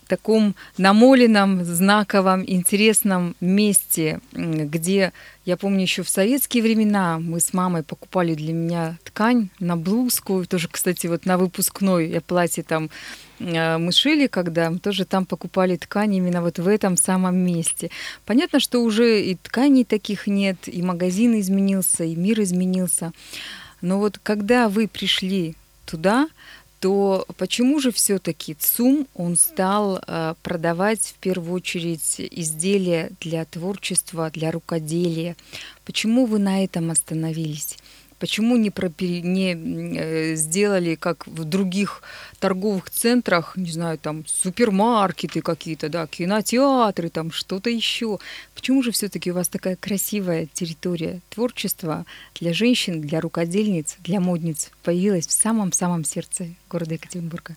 таком 0.06 0.54
намоленном, 0.78 1.64
знаковом, 1.64 2.44
интересном 2.46 3.34
месте, 3.40 4.20
где, 4.32 5.12
я 5.44 5.56
помню, 5.56 5.82
еще 5.82 6.02
в 6.02 6.08
советские 6.08 6.62
времена 6.62 7.18
мы 7.18 7.40
с 7.40 7.52
мамой 7.52 7.82
покупали 7.82 8.34
для 8.34 8.52
меня 8.52 8.96
ткань 9.04 9.48
на 9.58 9.76
блузку, 9.76 10.44
тоже, 10.46 10.68
кстати, 10.70 11.06
вот 11.06 11.26
на 11.26 11.38
выпускной 11.38 12.08
я 12.08 12.20
платье 12.20 12.62
там 12.62 12.90
э, 13.40 13.78
мы 13.78 13.92
шили, 13.92 14.26
когда 14.26 14.70
мы 14.70 14.78
тоже 14.78 15.04
там 15.04 15.26
покупали 15.26 15.76
ткань 15.76 16.14
именно 16.14 16.42
вот 16.42 16.58
в 16.58 16.68
этом 16.68 16.96
самом 16.96 17.36
месте. 17.36 17.90
Понятно, 18.24 18.60
что 18.60 18.82
уже 18.82 19.22
и 19.22 19.34
тканей 19.34 19.84
таких 19.84 20.26
нет, 20.26 20.56
и 20.66 20.82
магазин 20.82 21.38
изменился, 21.40 22.04
и 22.04 22.14
мир 22.14 22.40
изменился. 22.40 23.12
Но 23.84 23.98
вот 23.98 24.18
когда 24.22 24.70
вы 24.70 24.88
пришли 24.88 25.56
туда, 25.84 26.30
то 26.80 27.26
почему 27.36 27.80
же 27.80 27.92
все-таки 27.92 28.54
ЦУМ 28.54 29.06
он 29.14 29.36
стал 29.36 30.00
э, 30.06 30.34
продавать 30.42 31.02
в 31.02 31.14
первую 31.16 31.52
очередь 31.56 32.14
изделия 32.18 33.10
для 33.20 33.44
творчества, 33.44 34.30
для 34.30 34.50
рукоделия? 34.52 35.36
Почему 35.84 36.24
вы 36.24 36.38
на 36.38 36.64
этом 36.64 36.90
остановились? 36.90 37.76
Почему 38.24 38.56
не, 38.56 38.70
пропери, 38.70 39.20
не 39.20 39.52
э, 39.54 40.34
сделали, 40.34 40.94
как 40.94 41.26
в 41.26 41.44
других 41.44 42.02
торговых 42.40 42.88
центрах, 42.88 43.54
не 43.54 43.70
знаю, 43.70 43.98
там 43.98 44.24
супермаркеты 44.26 45.42
какие-то, 45.42 45.90
да, 45.90 46.06
кинотеатры, 46.06 47.10
там 47.10 47.30
что-то 47.30 47.68
еще? 47.68 48.18
Почему 48.54 48.82
же 48.82 48.92
все-таки 48.92 49.30
у 49.30 49.34
вас 49.34 49.48
такая 49.48 49.76
красивая 49.76 50.48
территория 50.54 51.20
творчества 51.28 52.06
для 52.40 52.54
женщин, 52.54 53.02
для 53.02 53.20
рукодельниц, 53.20 53.96
для 53.98 54.20
модниц 54.20 54.70
появилась 54.82 55.26
в 55.26 55.32
самом-самом 55.32 56.06
сердце 56.06 56.48
города 56.70 56.94
Екатеринбурга? 56.94 57.56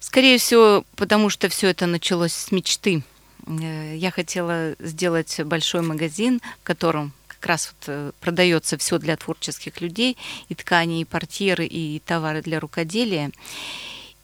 Скорее 0.00 0.36
всего, 0.36 0.84
потому 0.96 1.30
что 1.30 1.48
все 1.48 1.68
это 1.68 1.86
началось 1.86 2.34
с 2.34 2.52
мечты. 2.52 3.02
Э, 3.46 3.96
я 3.96 4.10
хотела 4.10 4.74
сделать 4.78 5.40
большой 5.44 5.80
магазин, 5.80 6.42
в 6.60 6.64
котором 6.64 7.14
как 7.40 7.48
раз 7.48 7.72
вот 7.72 7.84
э, 7.88 8.12
продается 8.20 8.76
все 8.78 8.98
для 8.98 9.16
творческих 9.16 9.80
людей, 9.80 10.16
и 10.48 10.54
ткани, 10.54 11.00
и 11.00 11.04
портьеры, 11.04 11.66
и 11.66 12.00
товары 12.04 12.42
для 12.42 12.60
рукоделия. 12.60 13.30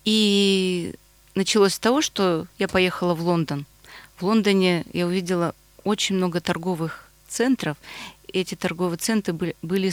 И 0.05 0.95
началось 1.35 1.75
с 1.75 1.79
того, 1.79 2.03
что 2.03 2.47
я 2.59 2.69
поехала 2.69 3.15
в 3.15 3.23
Лондон. 3.23 3.67
В 4.17 4.25
Лондоне 4.25 4.85
я 4.93 5.07
увидела 5.07 5.55
очень 5.85 6.17
много 6.17 6.41
торговых 6.41 7.09
центров. 7.29 7.77
Эти 8.33 8.55
торговые 8.55 8.99
центры 8.99 9.33
были, 9.33 9.57
были 9.63 9.91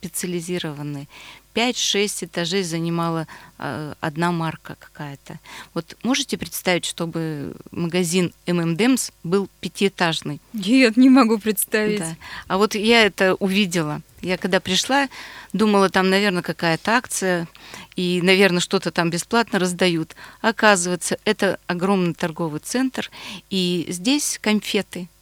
специализированы. 0.00 1.08
5-6 1.54 2.26
этажей 2.26 2.62
занимала 2.62 3.26
э, 3.58 3.94
одна 4.00 4.30
марка 4.30 4.76
какая-то. 4.78 5.38
Вот 5.74 5.96
можете 6.04 6.38
представить, 6.38 6.84
чтобы 6.84 7.54
магазин 7.72 8.32
M&M's 8.46 9.12
был 9.24 9.48
пятиэтажный? 9.60 10.40
Нет, 10.52 10.96
не 10.96 11.10
могу 11.10 11.38
представить. 11.38 11.98
Да. 11.98 12.16
А 12.46 12.56
вот 12.56 12.74
я 12.74 13.04
это 13.04 13.34
увидела. 13.34 14.00
Я 14.22 14.36
когда 14.36 14.60
пришла, 14.60 15.08
думала, 15.52 15.88
там, 15.88 16.08
наверное, 16.08 16.42
какая-то 16.42 16.92
акция, 16.92 17.48
и, 17.96 18.20
наверное, 18.22 18.60
что-то 18.60 18.90
там 18.90 19.10
бесплатно 19.10 19.58
раздают. 19.58 20.14
Оказывается, 20.40 21.18
это 21.24 21.58
огромный 21.66 22.14
торговый 22.14 22.60
центр, 22.60 23.10
и 23.50 23.86
здесь 23.88 24.38
конфеты– 24.40 25.08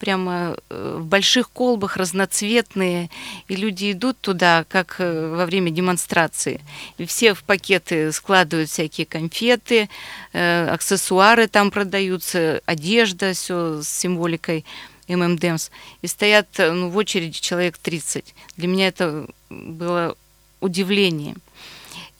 прямо 0.00 0.56
э, 0.70 0.96
в 0.98 1.04
больших 1.04 1.50
колбах 1.50 1.96
разноцветные, 1.96 3.10
и 3.46 3.54
люди 3.54 3.92
идут 3.92 4.18
туда, 4.20 4.64
как 4.68 4.96
э, 4.98 5.34
во 5.36 5.46
время 5.46 5.70
демонстрации. 5.70 6.60
И 6.98 7.04
все 7.04 7.34
в 7.34 7.44
пакеты 7.44 8.10
складывают 8.10 8.70
всякие 8.70 9.06
конфеты, 9.06 9.88
э, 10.32 10.68
аксессуары 10.68 11.46
там 11.46 11.70
продаются, 11.70 12.62
одежда, 12.66 13.34
все 13.34 13.82
с 13.82 13.88
символикой 13.88 14.64
ММДМС. 15.06 15.70
И 16.02 16.06
стоят 16.06 16.48
ну, 16.58 16.88
в 16.88 16.96
очереди 16.96 17.38
человек 17.40 17.76
30. 17.78 18.34
Для 18.56 18.68
меня 18.68 18.88
это 18.88 19.26
было 19.50 20.16
удивление. 20.60 21.36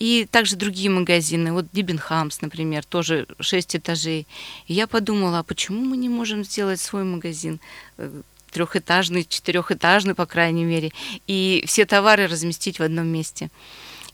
И 0.00 0.26
также 0.30 0.56
другие 0.56 0.88
магазины, 0.88 1.52
вот 1.52 1.66
Дибенхамс, 1.72 2.40
например, 2.40 2.84
тоже 2.86 3.26
6 3.38 3.76
этажей. 3.76 4.26
И 4.66 4.72
я 4.72 4.86
подумала, 4.86 5.40
а 5.40 5.42
почему 5.42 5.84
мы 5.84 5.98
не 5.98 6.08
можем 6.08 6.42
сделать 6.42 6.80
свой 6.80 7.04
магазин 7.04 7.60
э, 7.98 8.10
трехэтажный, 8.50 9.26
четырехэтажный, 9.28 10.14
по 10.14 10.24
крайней 10.24 10.64
мере, 10.64 10.90
и 11.26 11.62
все 11.66 11.84
товары 11.84 12.28
разместить 12.28 12.78
в 12.78 12.82
одном 12.82 13.08
месте. 13.08 13.50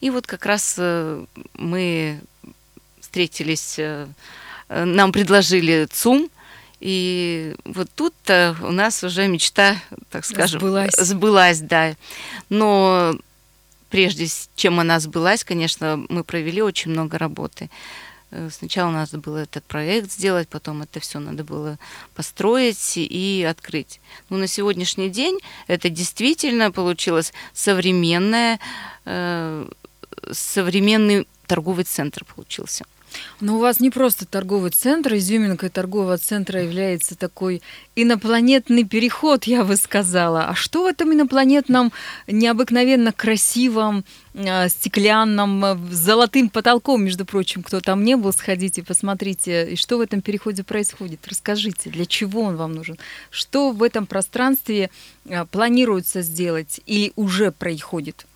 И 0.01 0.11
вот 0.11 0.27
как 0.27 0.45
раз 0.45 0.75
э, 0.77 1.25
мы 1.55 2.21
встретились, 3.01 3.77
э, 3.79 4.09
нам 4.69 5.13
предложили 5.13 5.87
ЦУМ, 5.89 6.29
и 6.81 7.55
вот 7.65 7.89
тут 7.95 8.13
у 8.29 8.73
нас 8.73 9.05
уже 9.05 9.29
мечта, 9.29 9.77
так 10.11 10.25
скажем, 10.25 10.59
сбылась. 10.59 10.97
сбылась, 10.97 11.61
да. 11.61 11.95
Но 12.51 13.17
прежде 13.97 14.27
чем 14.57 14.79
она 14.79 15.01
сбылась, 15.01 15.43
конечно, 15.43 16.05
мы 16.11 16.23
провели 16.23 16.61
очень 16.61 16.91
много 16.91 17.17
работы. 17.17 17.71
Э, 18.31 18.51
сначала 18.53 18.91
надо 18.91 19.17
было 19.17 19.39
этот 19.39 19.65
проект 19.65 20.13
сделать, 20.13 20.51
потом 20.51 20.83
это 20.83 21.01
все 21.01 21.19
надо 21.19 21.45
было 21.45 21.79
построить 22.15 22.99
и 22.99 23.47
открыть. 23.49 24.03
Но 24.29 24.37
на 24.37 24.49
сегодняшний 24.49 25.09
день 25.09 25.39
это 25.67 25.89
действительно 25.89 26.71
получилось 26.71 27.33
современное, 27.55 28.61
э, 29.07 29.67
современный 30.31 31.27
торговый 31.47 31.85
центр 31.85 32.27
получился. 32.27 32.85
Но 33.41 33.57
у 33.57 33.59
вас 33.59 33.81
не 33.81 33.91
просто 33.91 34.25
торговый 34.25 34.71
центр, 34.71 35.15
изюминкой 35.15 35.69
торгового 35.69 36.17
центра 36.17 36.63
является 36.63 37.17
такой 37.17 37.63
инопланетный 37.95 38.85
переход, 38.85 39.45
я 39.45 39.65
бы 39.65 39.77
сказала. 39.77 40.47
А 40.47 40.55
что 40.55 40.85
в 40.85 40.87
этом 40.87 41.13
инопланетном, 41.13 41.93
необыкновенно 42.27 43.13
красивом, 43.13 44.05
а, 44.35 44.69
стеклянном, 44.69 45.65
а, 45.65 45.79
золотым 45.91 46.49
потолком, 46.49 47.05
между 47.05 47.25
прочим, 47.27 47.63
кто 47.63 47.81
там 47.81 48.05
не 48.05 48.17
был, 48.17 48.33
сходите, 48.33 48.83
посмотрите, 48.83 49.73
и 49.73 49.77
что 49.77 49.99
в 49.99 50.01
этом 50.01 50.23
переходе 50.23 50.63
происходит. 50.63 51.21
Расскажите, 51.27 51.91
для 51.91 52.07
чего 52.07 52.43
он 52.43 52.57
вам 52.57 52.73
нужен? 52.73 52.99
Что 53.31 53.71
в 53.71 53.83
этом 53.83 54.07
пространстве 54.07 54.91
а, 55.29 55.45
планируется 55.45 56.23
сделать 56.23 56.81
или 56.87 57.13
уже 57.17 57.53
происходит? 57.53 58.27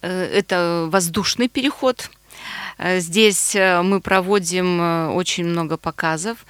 Э, 0.00 0.24
это 0.24 0.88
воздушный 0.90 1.48
переход, 1.48 2.10
Э, 2.10 2.17
здесь 2.78 3.54
э, 3.54 3.82
мы 3.82 4.00
проводим 4.00 4.80
э, 4.80 5.08
очень 5.08 5.44
много 5.44 5.76
показов. 5.76 6.46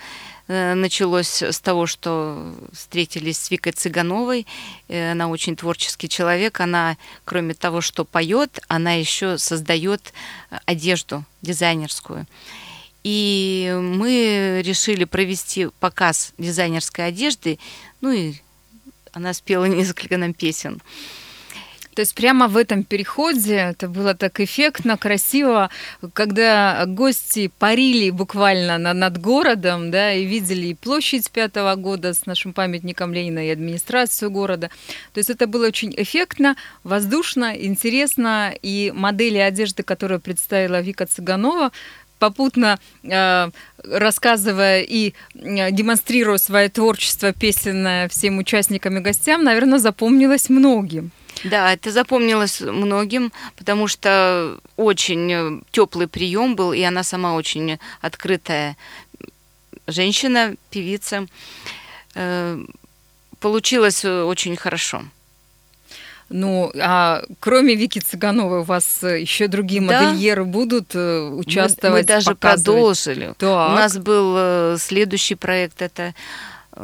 Э, 0.47 0.75
началось 0.75 1.42
с 1.42 1.61
того, 1.61 1.87
что 1.87 2.54
встретились 2.73 3.38
с 3.38 3.50
Викой 3.50 3.73
Цыгановой. 3.73 4.47
Э, 4.88 5.12
она 5.12 5.28
очень 5.28 5.56
творческий 5.56 6.08
человек. 6.08 6.61
Она, 6.61 6.97
кроме 7.25 7.54
того, 7.54 7.80
что 7.80 8.04
поет, 8.04 8.61
она 8.68 8.92
еще 8.92 9.38
создает 9.38 10.12
одежду 10.66 11.25
дизайнерскую. 11.42 12.26
И 13.04 13.75
мы 13.80 14.61
решили 14.64 15.04
провести 15.04 15.68
показ 15.80 16.35
дизайнерской 16.37 17.06
одежды. 17.06 17.58
Ну 18.00 18.11
и 18.11 18.35
она 19.12 19.32
спела 19.32 19.64
несколько 19.66 20.16
нам 20.18 20.35
песен. 20.35 20.80
То 21.99 22.02
есть 22.02 22.14
прямо 22.14 22.47
в 22.47 22.57
этом 22.57 22.85
переходе 22.85 23.57
это 23.57 23.88
было 23.88 24.14
так 24.14 24.38
эффектно, 24.38 24.97
красиво, 24.97 25.69
когда 26.12 26.85
гости 26.87 27.50
парили 27.59 28.11
буквально 28.11 28.78
на, 28.78 28.95
над 28.95 29.21
городом, 29.21 29.90
да, 29.90 30.12
и 30.12 30.25
видели 30.25 30.69
и 30.69 30.75
площадь 30.75 31.28
пятого 31.28 31.75
года 31.75 32.14
с 32.14 32.25
нашим 32.25 32.52
памятником 32.52 33.12
Ленина 33.12 33.45
и 33.45 33.50
администрацию 33.50 34.31
города. 34.31 34.71
То 35.12 35.19
есть 35.19 35.28
это 35.28 35.49
было 35.49 35.67
очень 35.67 35.93
эффектно, 35.97 36.55
воздушно, 36.85 37.52
интересно, 37.57 38.55
и 38.62 38.93
модели 38.95 39.38
одежды, 39.38 39.83
которые 39.83 40.21
представила 40.21 40.81
Вика 40.81 41.05
Цыганова, 41.05 41.73
попутно 42.21 42.78
э, 43.02 43.50
рассказывая 43.83 44.83
и 44.83 45.14
э, 45.35 45.73
демонстрируя 45.73 46.38
свое 46.38 46.69
творчество 46.69 47.33
песенное 47.33 48.09
всем 48.09 48.38
участникам 48.38 48.99
и 48.99 49.00
гостям, 49.00 49.43
наверное, 49.43 49.81
запомнилось 49.81 50.49
многим. 50.49 51.11
Да, 51.45 51.73
это 51.73 51.90
запомнилось 51.90 52.61
многим, 52.61 53.33
потому 53.57 53.88
что 53.88 54.59
очень 54.76 55.33
э, 55.33 55.61
теплый 55.71 56.09
прием 56.09 56.57
был, 56.57 56.73
и 56.73 56.83
она 56.83 57.02
сама 57.02 57.35
очень 57.35 57.78
открытая 58.00 58.76
женщина, 59.87 60.54
певица. 60.71 61.26
Э, 62.14 62.62
получилось 63.40 64.04
очень 64.04 64.57
хорошо. 64.57 65.02
Ну, 66.30 66.71
а 66.78 67.23
кроме 67.40 67.75
Вики 67.75 68.00
Цыгановой 68.00 68.61
у 68.61 68.64
вас 68.64 69.02
еще 69.02 69.49
другие 69.49 69.80
да. 69.80 70.02
модельеры 70.02 70.45
будут 70.45 70.95
э, 70.95 71.21
участвовать? 71.21 71.92
Мы, 71.95 72.00
мы 72.00 72.04
даже 72.04 72.26
показывать? 72.26 72.64
продолжили. 72.64 73.35
Так. 73.38 73.71
У 73.71 73.75
нас 73.75 73.97
был 73.97 74.76
следующий 74.78 75.37
проект, 75.37 75.80
это 75.80 76.14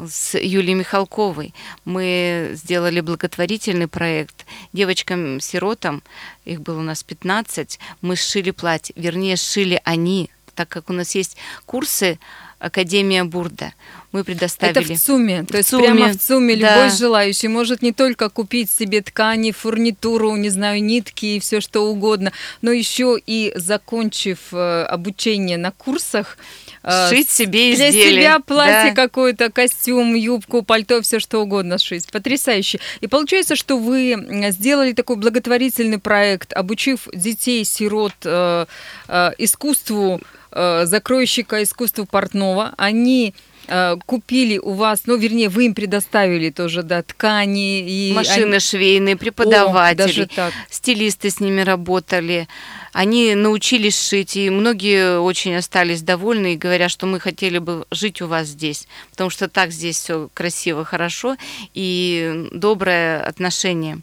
с 0.08 0.38
Юлией 0.38 0.74
Михалковой. 0.74 1.54
Мы 1.84 2.50
сделали 2.54 3.00
благотворительный 3.00 3.88
проект 3.88 4.46
девочкам-сиротам, 4.72 6.02
их 6.44 6.60
было 6.60 6.80
у 6.80 6.82
нас 6.82 7.02
15, 7.02 7.78
мы 8.00 8.16
сшили 8.16 8.50
платье, 8.50 8.94
вернее, 8.96 9.36
сшили 9.36 9.80
они, 9.84 10.30
так 10.54 10.68
как 10.68 10.90
у 10.90 10.92
нас 10.92 11.14
есть 11.14 11.36
курсы 11.66 12.18
Академия 12.58 13.24
Бурда. 13.24 13.74
Мы 14.12 14.24
предоставили... 14.24 14.84
Это 14.84 14.94
в 14.94 14.98
ЦУМе, 14.98 15.44
то 15.44 15.58
есть 15.58 15.68
ЦУМе, 15.68 15.84
прямо 15.84 16.08
в 16.12 16.18
ЦУМе 16.18 16.56
да. 16.56 16.76
любой 16.76 16.96
желающий 16.96 17.48
может 17.48 17.82
не 17.82 17.92
только 17.92 18.30
купить 18.30 18.70
себе 18.70 19.02
ткани, 19.02 19.50
фурнитуру, 19.50 20.34
не 20.36 20.48
знаю, 20.48 20.82
нитки 20.82 21.26
и 21.26 21.40
все 21.40 21.60
что 21.60 21.90
угодно, 21.90 22.32
но 22.62 22.70
еще 22.70 23.18
и 23.26 23.52
закончив 23.56 24.38
э, 24.52 24.84
обучение 24.84 25.58
на 25.58 25.72
курсах, 25.72 26.38
Э, 26.84 27.08
Шить 27.08 27.30
себе 27.30 27.72
изделие. 27.72 27.92
Для 27.92 28.10
себя 28.10 28.40
платье 28.40 28.92
да. 28.94 28.94
какое-то, 28.94 29.50
костюм, 29.50 30.14
юбку, 30.14 30.62
пальто, 30.62 31.00
все 31.00 31.18
что 31.18 31.40
угодно 31.40 31.78
шить. 31.78 32.06
Потрясающе. 32.12 32.78
И 33.00 33.06
получается, 33.06 33.56
что 33.56 33.78
вы 33.78 34.16
сделали 34.50 34.92
такой 34.92 35.16
благотворительный 35.16 35.98
проект, 35.98 36.52
обучив 36.52 37.08
детей, 37.14 37.64
сирот 37.64 38.12
э, 38.24 38.66
э, 39.08 39.30
искусству 39.38 40.20
э, 40.52 40.84
закройщика, 40.84 41.62
искусству 41.62 42.04
портного. 42.04 42.74
Они 42.76 43.34
купили 44.04 44.58
у 44.58 44.72
вас, 44.72 45.04
ну, 45.06 45.16
вернее, 45.16 45.48
вы 45.48 45.64
им 45.64 45.74
предоставили 45.74 46.50
тоже, 46.50 46.82
да, 46.82 47.02
ткани 47.02 47.80
и 47.80 48.12
машины 48.12 48.50
они... 48.50 48.58
швейные, 48.58 49.16
преподаватели, 49.16 50.28
О, 50.36 50.50
стилисты 50.68 51.30
с 51.30 51.40
ними 51.40 51.62
работали. 51.62 52.46
Они 52.94 53.34
научились 53.34 54.00
шить, 54.00 54.36
и 54.36 54.50
многие 54.50 55.18
очень 55.18 55.56
остались 55.56 56.00
довольны 56.00 56.54
и 56.54 56.56
говорят, 56.56 56.92
что 56.92 57.06
мы 57.06 57.18
хотели 57.18 57.58
бы 57.58 57.86
жить 57.90 58.22
у 58.22 58.28
вас 58.28 58.46
здесь, 58.46 58.86
потому 59.10 59.30
что 59.30 59.48
так 59.48 59.72
здесь 59.72 59.98
все 59.98 60.28
красиво, 60.32 60.84
хорошо 60.84 61.36
и 61.74 62.48
доброе 62.52 63.20
отношение. 63.20 63.98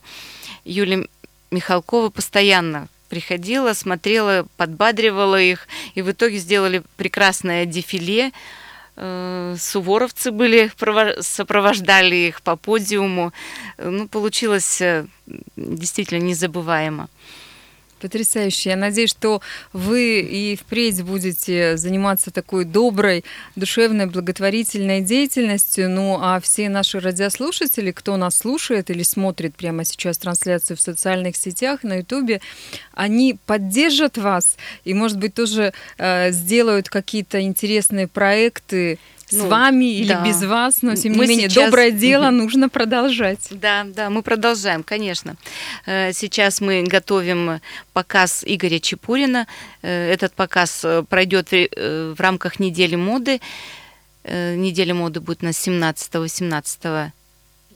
Юлия 0.66 1.08
Михалкова 1.52 2.10
постоянно 2.10 2.90
приходила, 3.08 3.72
смотрела, 3.72 4.46
подбадривала 4.58 5.40
их, 5.40 5.70
и 5.96 6.02
в 6.02 6.12
итоге 6.12 6.38
сделали 6.38 6.84
прекрасное 6.98 7.66
дефиле. 7.66 8.34
Э, 8.98 9.56
суворовцы 9.58 10.32
были, 10.32 10.70
сопровождали 11.22 12.16
их 12.28 12.42
по 12.42 12.58
подиуму. 12.58 13.32
Ну, 13.78 14.10
получилось 14.10 14.82
э, 14.82 15.06
действительно 15.56 16.22
незабываемо. 16.22 17.08
Потрясающе. 18.02 18.72
Я 18.72 18.76
надеюсь, 18.76 19.12
что 19.12 19.42
вы 19.74 20.22
и 20.22 20.56
впредь 20.56 21.04
будете 21.04 21.78
заниматься 21.78 22.32
такой 22.32 22.66
доброй, 22.66 23.24
душевной, 23.56 24.08
благотворительной 24.08 25.02
деятельностью. 25.02 25.90
Ну, 25.90 26.18
а 26.20 26.40
все 26.40 26.70
наши 26.70 27.00
радиослушатели, 27.00 27.92
кто 27.92 28.18
нас 28.18 28.38
слушает 28.38 28.90
или 28.90 29.04
смотрит 29.04 29.56
прямо 29.56 29.86
сейчас 29.86 30.18
трансляцию 30.18 30.78
в 30.78 30.82
социальных 30.82 31.38
сетях, 31.38 31.84
на 31.84 31.98
Ютубе, 31.98 32.42
они 32.94 33.38
поддержат 33.46 34.18
вас 34.18 34.58
и, 34.84 34.94
может 34.94 35.20
быть, 35.20 35.34
тоже 35.34 35.74
э, 35.98 36.32
сделают 36.32 36.90
какие-то 36.90 37.42
интересные 37.42 38.08
проекты 38.08 38.98
с 39.32 39.36
ну, 39.36 39.48
вами 39.48 39.86
или 39.86 40.10
да. 40.10 40.26
без 40.26 40.44
вас, 40.44 40.82
но 40.82 40.96
тем 40.96 41.14
не 41.14 41.18
мы 41.18 41.28
менее 41.28 41.50
сейчас... 41.50 41.66
доброе 41.66 41.92
дело 41.92 42.30
нужно 42.32 42.68
продолжать. 42.68 43.40
Да, 43.50 43.86
да, 43.86 44.10
мы 44.10 44.24
продолжаем, 44.24 44.84
конечно. 44.84 45.36
Э, 45.86 46.12
сейчас 46.14 46.60
мы 46.60 46.84
готовим 46.84 47.62
показ 47.94 48.44
Игоря 48.46 48.80
Чепурина. 48.80 49.48
Э, 49.82 50.12
этот 50.12 50.34
показ 50.34 50.82
э, 50.84 51.04
пройдет 51.08 51.52
в 51.52 52.16
рамках 52.20 52.60
недели 52.60 52.96
моды. 52.96 53.40
Неделя 54.24 54.94
моды 54.94 55.20
будет 55.20 55.42
на 55.42 55.50
17-18 55.50 57.12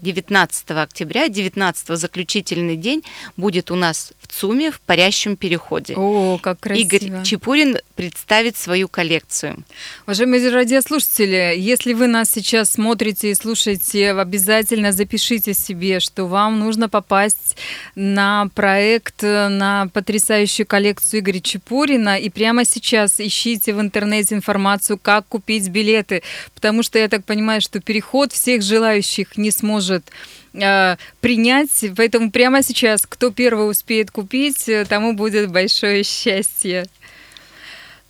19 0.01 0.71
октября, 0.71 1.29
19 1.29 1.97
заключительный 1.97 2.75
день, 2.75 3.03
будет 3.37 3.71
у 3.71 3.75
нас 3.75 4.13
в 4.19 4.27
ЦУМе 4.27 4.71
в 4.71 4.81
парящем 4.81 5.37
переходе. 5.37 5.93
О, 5.95 6.37
как 6.41 6.59
красиво. 6.59 6.95
Игорь 6.95 7.23
Чепурин 7.23 7.77
представит 7.95 8.57
свою 8.57 8.87
коллекцию. 8.87 9.63
Уважаемые 10.05 10.49
радиослушатели, 10.49 11.55
если 11.57 11.93
вы 11.93 12.07
нас 12.07 12.29
сейчас 12.31 12.71
смотрите 12.71 13.31
и 13.31 13.35
слушаете, 13.35 14.11
обязательно 14.11 14.91
запишите 14.91 15.53
себе, 15.53 15.99
что 15.99 16.25
вам 16.25 16.59
нужно 16.59 16.89
попасть 16.89 17.57
на 17.95 18.49
проект, 18.53 19.21
на 19.23 19.87
потрясающую 19.93 20.65
коллекцию 20.65 21.21
Игоря 21.21 21.39
Чепурина, 21.39 22.19
и 22.19 22.29
прямо 22.29 22.65
сейчас 22.65 23.19
ищите 23.19 23.73
в 23.73 23.81
интернете 23.81 24.35
информацию, 24.35 24.99
как 25.01 25.27
купить 25.27 25.69
билеты, 25.69 26.21
потому 26.53 26.83
что 26.83 26.99
я 26.99 27.07
так 27.07 27.23
понимаю, 27.23 27.61
что 27.61 27.79
переход 27.79 28.33
всех 28.33 28.61
желающих 28.61 29.37
не 29.37 29.51
сможет 29.51 29.84
может 29.85 30.11
э, 30.53 30.97
принять. 31.21 31.85
Поэтому 31.95 32.31
прямо 32.31 32.63
сейчас, 32.63 33.05
кто 33.05 33.31
первый 33.31 33.69
успеет 33.69 34.11
купить, 34.11 34.67
э, 34.67 34.85
тому 34.85 35.13
будет 35.13 35.51
большое 35.51 36.03
счастье. 36.03 36.87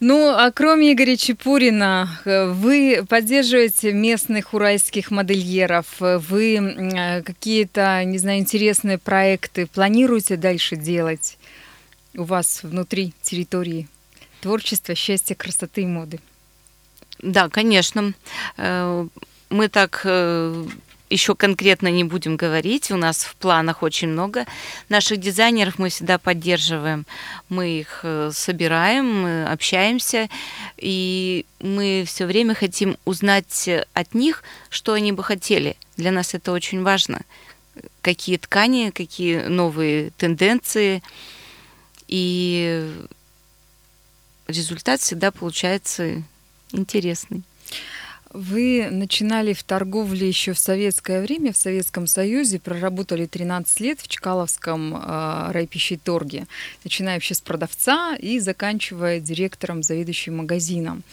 Ну, 0.01 0.29
а 0.29 0.51
кроме 0.51 0.93
Игоря 0.93 1.15
Чепурина, 1.15 2.19
э, 2.25 2.51
вы 2.51 3.05
поддерживаете 3.07 3.91
местных 3.93 4.53
уральских 4.53 5.11
модельеров, 5.11 5.85
вы 5.99 7.23
какие-то, 7.25 8.03
не 8.03 8.17
знаю, 8.17 8.39
интересные 8.39 8.97
проекты 8.97 9.67
планируете 9.67 10.37
дальше 10.37 10.75
делать 10.75 11.37
у 12.15 12.23
вас 12.23 12.61
внутри 12.63 13.13
территории 13.21 13.87
творчества, 14.41 14.95
счастья, 14.95 15.35
красоты 15.35 15.81
и 15.81 15.85
моды? 15.85 16.19
Да, 17.19 17.49
конечно. 17.49 18.13
Мы 18.57 19.69
так 19.69 20.05
еще 21.09 21.35
конкретно 21.35 21.89
не 21.89 22.03
будем 22.03 22.35
говорить. 22.35 22.91
У 22.91 22.97
нас 22.97 23.23
в 23.23 23.35
планах 23.35 23.83
очень 23.83 24.07
много 24.07 24.45
наших 24.89 25.19
дизайнеров. 25.19 25.77
Мы 25.77 25.89
всегда 25.89 26.17
поддерживаем. 26.17 27.05
Мы 27.49 27.79
их 27.79 27.99
э, 28.03 28.31
собираем, 28.33 29.21
мы 29.21 29.45
общаемся. 29.45 30.29
И 30.77 31.45
мы 31.59 32.03
все 32.07 32.25
время 32.25 32.55
хотим 32.55 32.97
узнать 33.05 33.69
от 33.93 34.13
них, 34.13 34.43
что 34.69 34.93
они 34.93 35.11
бы 35.11 35.23
хотели. 35.23 35.77
Для 35.97 36.11
нас 36.11 36.33
это 36.33 36.51
очень 36.51 36.81
важно. 36.81 37.21
Какие 38.01 38.37
ткани, 38.37 38.91
какие 38.91 39.41
новые 39.41 40.11
тенденции. 40.11 41.03
И 42.07 42.91
результат 44.47 45.01
всегда 45.01 45.31
получается 45.31 46.23
интересный. 46.71 47.43
Вы 48.35 48.89
начинали 48.91 49.53
в 49.53 49.63
торговле 49.63 50.27
еще 50.27 50.51
в 50.51 50.59
советское 50.59 51.21
время, 51.21 51.53
в 51.53 51.57
Советском 51.57 52.05
Союзе, 52.05 52.59
проработали 52.59 53.27
13 53.27 53.79
лет 53.79 54.01
в 54.01 54.09
Чкаловском 54.09 54.93
э, 54.93 55.51
райпищеторге, 55.51 56.45
начиная 56.83 57.13
вообще 57.13 57.33
с 57.33 57.39
продавца 57.39 58.13
и 58.17 58.39
заканчивая 58.39 59.21
директором, 59.21 59.83
заведующим 59.83 60.35
магазином. 60.35 61.03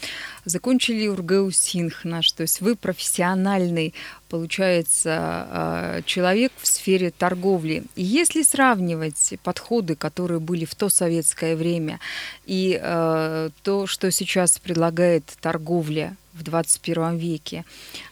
Закончили 0.46 1.06
УрГУ 1.06 1.52
Синх 1.52 2.04
наш, 2.04 2.32
то 2.32 2.40
есть 2.42 2.60
вы 2.60 2.74
профессиональный, 2.74 3.94
получается, 4.28 5.46
э, 5.48 6.02
человек 6.04 6.50
в 6.60 6.66
сфере 6.66 7.12
торговли. 7.12 7.84
И 7.94 8.02
если 8.02 8.42
сравнивать 8.42 9.34
подходы, 9.44 9.94
которые 9.94 10.40
были 10.40 10.64
в 10.64 10.74
то 10.74 10.88
советское 10.88 11.54
время, 11.54 12.00
и 12.46 12.80
э, 12.82 13.50
то, 13.62 13.86
что 13.86 14.10
сейчас 14.10 14.58
предлагает 14.58 15.22
торговля, 15.40 16.16
в 16.34 16.42
21 16.42 17.16
веке. 17.16 17.64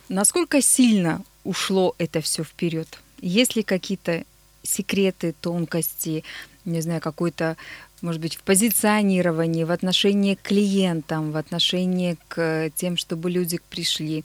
Насколько 0.09 0.63
сильно 0.63 1.23
ушло 1.45 1.95
это 1.99 2.21
все 2.21 2.45
вперед? 2.45 3.01
Есть 3.21 3.57
ли 3.57 3.63
какие-то 3.63 4.25
секреты, 4.63 5.35
тонкости, 5.41 6.25
не 6.65 6.81
знаю, 6.81 7.01
какой-то, 7.01 7.57
может 8.03 8.21
быть, 8.21 8.37
в 8.37 8.43
позиционировании, 8.43 9.65
в 9.65 9.71
отношении 9.71 10.35
к 10.35 10.43
клиентам, 10.43 11.33
в 11.33 11.37
отношении 11.37 12.17
к 12.29 12.71
тем, 12.77 12.97
чтобы 12.97 13.31
люди 13.31 13.61
пришли? 13.71 14.25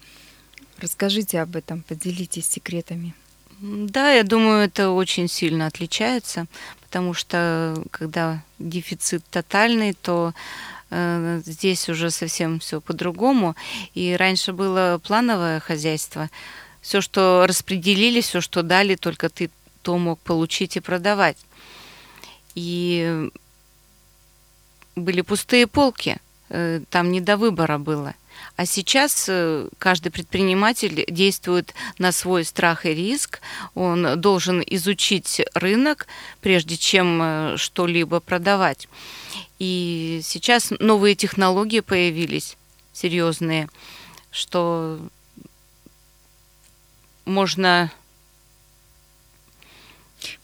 Расскажите 0.77 1.41
об 1.41 1.55
этом, 1.55 1.83
поделитесь 1.83 2.47
секретами. 2.47 3.13
Да, 3.61 4.11
я 4.11 4.23
думаю, 4.23 4.65
это 4.65 4.89
очень 4.89 5.29
сильно 5.29 5.67
отличается, 5.67 6.45
потому 6.81 7.13
что 7.13 7.81
когда 7.91 8.43
дефицит 8.59 9.23
тотальный, 9.31 9.93
то 9.93 10.33
здесь 10.91 11.89
уже 11.89 12.11
совсем 12.11 12.59
все 12.59 12.79
по-другому. 12.79 13.55
И 13.93 14.15
раньше 14.17 14.53
было 14.53 14.99
плановое 15.03 15.59
хозяйство. 15.59 16.29
Все, 16.81 17.01
что 17.01 17.45
распределили, 17.47 18.21
все, 18.21 18.41
что 18.41 18.61
дали, 18.61 18.95
только 18.95 19.29
ты 19.29 19.49
то 19.81 19.97
мог 19.97 20.19
получить 20.19 20.77
и 20.77 20.79
продавать. 20.79 21.37
И 22.55 23.29
были 24.95 25.21
пустые 25.21 25.67
полки, 25.67 26.17
э, 26.49 26.81
там 26.89 27.11
не 27.11 27.21
до 27.21 27.37
выбора 27.37 27.77
было. 27.77 28.13
А 28.55 28.65
сейчас 28.65 29.25
э, 29.27 29.67
каждый 29.77 30.11
предприниматель 30.11 31.05
действует 31.09 31.73
на 31.97 32.11
свой 32.11 32.45
страх 32.45 32.85
и 32.85 32.93
риск. 32.93 33.41
Он 33.73 34.19
должен 34.19 34.63
изучить 34.65 35.41
рынок, 35.53 36.07
прежде 36.41 36.77
чем 36.77 37.57
что-либо 37.57 38.19
продавать. 38.19 38.87
И 39.59 40.21
сейчас 40.23 40.71
новые 40.79 41.15
технологии 41.15 41.79
появились, 41.79 42.57
серьезные, 42.93 43.69
что 44.31 44.99
можно 47.25 47.91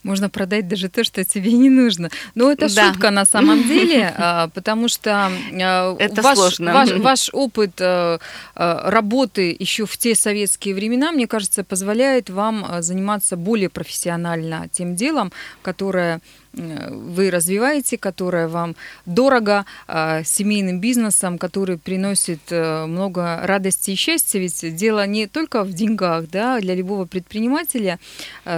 можно 0.02 0.28
продать 0.28 0.68
даже 0.68 0.88
то, 0.88 1.04
что 1.04 1.24
тебе 1.24 1.52
не 1.52 1.70
нужно. 1.70 2.10
Но 2.34 2.50
это 2.50 2.72
да. 2.74 2.88
шутка 2.88 3.10
на 3.10 3.24
самом 3.24 3.62
деле, 3.68 4.12
а, 4.16 4.48
потому 4.48 4.88
что 4.88 5.30
а, 5.30 5.96
это 5.98 6.22
ваш, 6.22 6.36
сложно. 6.36 6.72
Ваш, 6.72 6.90
ваш 6.92 7.30
опыт 7.32 7.80
а, 7.80 8.18
работы 8.54 9.54
еще 9.58 9.86
в 9.86 9.96
те 9.96 10.14
советские 10.14 10.74
времена, 10.74 11.12
мне 11.12 11.26
кажется, 11.26 11.64
позволяет 11.64 12.30
вам 12.30 12.66
заниматься 12.80 13.36
более 13.36 13.68
профессионально 13.68 14.68
тем 14.72 14.96
делом, 14.96 15.32
которое 15.62 16.20
вы 16.54 17.30
развиваете, 17.30 17.96
которое 17.96 18.46
вам 18.46 18.76
дорого, 19.06 19.64
семейным 19.88 20.80
бизнесом, 20.80 21.38
который 21.38 21.78
приносит 21.78 22.40
э, 22.50 22.84
много 22.84 23.40
радости 23.44 23.92
и 23.92 23.94
счастья. 23.94 24.38
Ведь 24.38 24.76
дело 24.76 25.06
не 25.06 25.26
только 25.26 25.64
в 25.64 25.72
деньгах, 25.72 26.28
да, 26.28 26.60
для 26.60 26.74
любого 26.74 27.06
предпринимателя. 27.06 27.98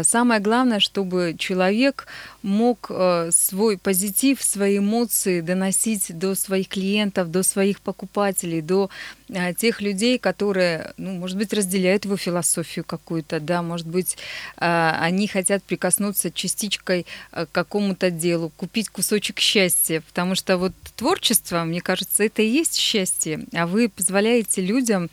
Самое 0.02 0.40
главное, 0.40 0.80
чтобы 0.80 1.33
человек 1.38 2.06
мог 2.42 2.86
э, 2.90 3.30
свой 3.32 3.78
позитив, 3.78 4.42
свои 4.42 4.78
эмоции 4.78 5.40
доносить 5.40 6.16
до 6.18 6.34
своих 6.34 6.68
клиентов, 6.68 7.30
до 7.30 7.42
своих 7.42 7.80
покупателей, 7.80 8.60
до 8.60 8.90
э, 9.28 9.54
тех 9.54 9.80
людей, 9.80 10.18
которые, 10.18 10.92
ну, 10.96 11.12
может 11.12 11.36
быть, 11.36 11.52
разделяют 11.52 12.04
его 12.04 12.16
философию 12.16 12.84
какую-то, 12.84 13.40
да, 13.40 13.62
может 13.62 13.86
быть, 13.86 14.16
они 14.56 15.26
хотят 15.26 15.62
прикоснуться 15.62 16.30
частичкой 16.30 17.06
к 17.30 17.48
какому 17.52 17.84
какому-то 17.84 18.10
делу, 18.10 18.52
купить 18.56 18.88
кусочек 18.88 19.40
счастья, 19.40 20.00
потому 20.00 20.34
что 20.34 20.58
вот 20.58 20.72
творчество, 20.96 21.64
мне 21.64 21.80
кажется, 21.80 22.24
это 22.24 22.42
и 22.42 22.48
есть 22.48 22.76
счастье, 22.76 23.44
а 23.52 23.66
вы 23.66 23.88
позволяете 23.88 24.62
людям 24.62 25.10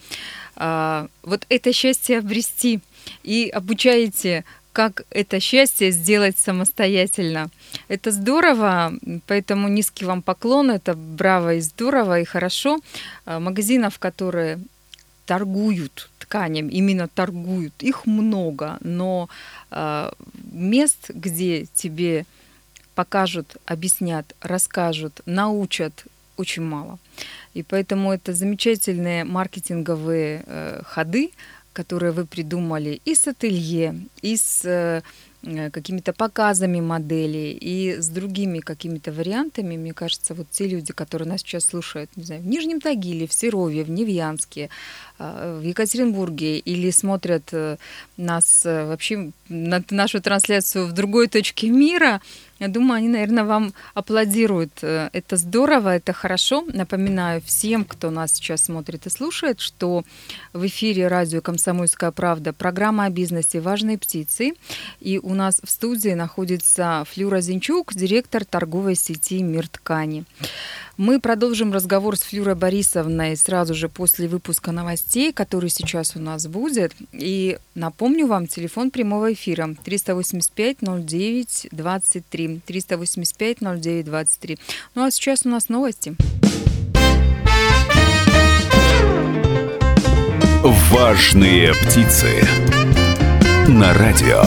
вот 0.56 1.46
это 1.50 1.74
счастье 1.74 2.20
обрести. 2.20 2.80
И 3.24 3.50
обучаете 3.52 4.44
как 4.74 5.04
это 5.10 5.40
счастье 5.40 5.92
сделать 5.92 6.38
самостоятельно. 6.38 7.50
Это 7.88 8.12
здорово, 8.12 8.94
поэтому 9.28 9.68
низкий 9.68 10.06
вам 10.06 10.22
поклон, 10.22 10.72
это 10.72 10.94
браво 10.94 11.56
и 11.56 11.62
здорово 11.62 12.20
и 12.20 12.26
хорошо. 12.26 12.80
А, 13.26 13.40
магазинов, 13.40 14.00
которые 14.00 14.60
торгуют 15.26 16.10
тканям, 16.20 16.68
именно 16.68 17.08
торгуют, 17.08 17.74
их 17.84 18.06
много, 18.06 18.78
но 18.82 19.30
э, 19.70 20.12
мест, 20.52 21.10
где 21.10 21.68
тебе 21.74 22.26
покажут, 22.96 23.56
объяснят, 23.66 24.36
расскажут, 24.42 25.22
научат 25.26 26.06
очень 26.38 26.64
мало. 26.64 27.00
И 27.54 27.64
поэтому 27.64 28.12
это 28.12 28.34
замечательные 28.34 29.24
маркетинговые 29.24 30.44
э, 30.46 30.82
ходы, 30.86 31.32
которые 31.74 32.12
вы 32.12 32.26
придумали 32.26 33.02
и 33.06 33.16
с 33.16 33.28
ателье, 33.28 33.96
и 34.22 34.38
с 34.38 34.66
э, 34.66 35.02
Э, 35.44 35.72
какими-то 35.72 36.14
показами 36.14 36.82
моделей 36.82 37.54
и 37.54 38.00
с 38.00 38.10
другими 38.10 38.60
какими-то 38.60 39.12
вариантами, 39.12 39.76
мне 39.76 39.92
кажется, 39.92 40.36
вот 40.36 40.48
те 40.52 40.68
люди, 40.68 40.94
которые 40.94 41.28
нас 41.28 41.42
сейчас 41.42 41.66
слушают, 41.66 42.12
не 42.16 42.24
знаю, 42.24 42.42
в 42.44 42.46
Нижнем 42.46 42.80
Тагиле, 42.80 43.26
в 43.26 43.34
Серове, 43.34 43.84
в 43.84 43.90
Невьянске, 43.90 44.70
э, 45.18 45.60
в 45.60 45.64
Екатеринбурге 45.64 46.60
или 46.60 46.92
смотрят 46.92 47.50
э, 47.54 47.78
нас 48.18 48.66
вообще 48.66 49.32
на 49.50 49.84
нашу 49.90 50.22
трансляцию 50.22 50.86
в 50.86 50.92
другой 50.92 51.28
точке 51.28 51.70
мира, 51.70 52.22
я 52.62 52.68
думаю, 52.68 53.00
они, 53.00 53.08
наверное, 53.08 53.44
вам 53.44 53.74
аплодируют. 53.96 54.84
Это 54.84 55.36
здорово, 55.36 55.96
это 55.96 56.14
хорошо. 56.14 56.64
Напоминаю 56.72 57.42
всем, 57.42 57.84
кто 57.84 58.12
нас 58.12 58.34
сейчас 58.34 58.66
смотрит 58.66 59.08
и 59.08 59.10
слушает, 59.10 59.60
что 59.60 60.04
в 60.54 60.68
эфире 60.68 61.08
радио 61.08 61.42
«Комсомольская 61.42 62.12
правда» 62.12 62.54
программа 62.54 63.06
о 63.06 63.10
бизнесе 63.10 63.62
«Важные 63.62 63.98
птицы». 63.98 64.54
И 65.00 65.18
у 65.18 65.34
нас 65.34 65.60
в 65.64 65.72
студии 65.72 66.14
находится 66.14 67.04
Флюра 67.12 67.42
Зинчук, 67.42 67.96
директор 67.96 68.46
торговой 68.46 68.94
сети 68.94 69.42
«Мир 69.42 69.68
ткани». 69.68 70.26
Мы 71.02 71.20
продолжим 71.20 71.74
разговор 71.74 72.16
с 72.16 72.22
Флюрой 72.22 72.54
Борисовной 72.54 73.36
сразу 73.36 73.74
же 73.74 73.90
после 73.90 74.28
выпуска 74.28 74.72
новостей, 74.72 75.34
который 75.34 75.72
сейчас 75.72 76.16
у 76.16 76.20
нас 76.20 76.46
будет. 76.46 76.94
И 77.12 77.58
напомню 77.74 78.28
вам, 78.28 78.46
телефон 78.46 78.92
прямого 78.92 79.34
эфира 79.34 79.76
385-09-23. 79.84 82.62
385-09-23. 82.68 84.60
Ну 84.94 85.04
а 85.04 85.10
сейчас 85.10 85.44
у 85.44 85.50
нас 85.50 85.70
новости. 85.70 86.16
Важные 90.92 91.74
птицы. 91.74 92.28
На 93.68 93.96
радио. 93.96 94.44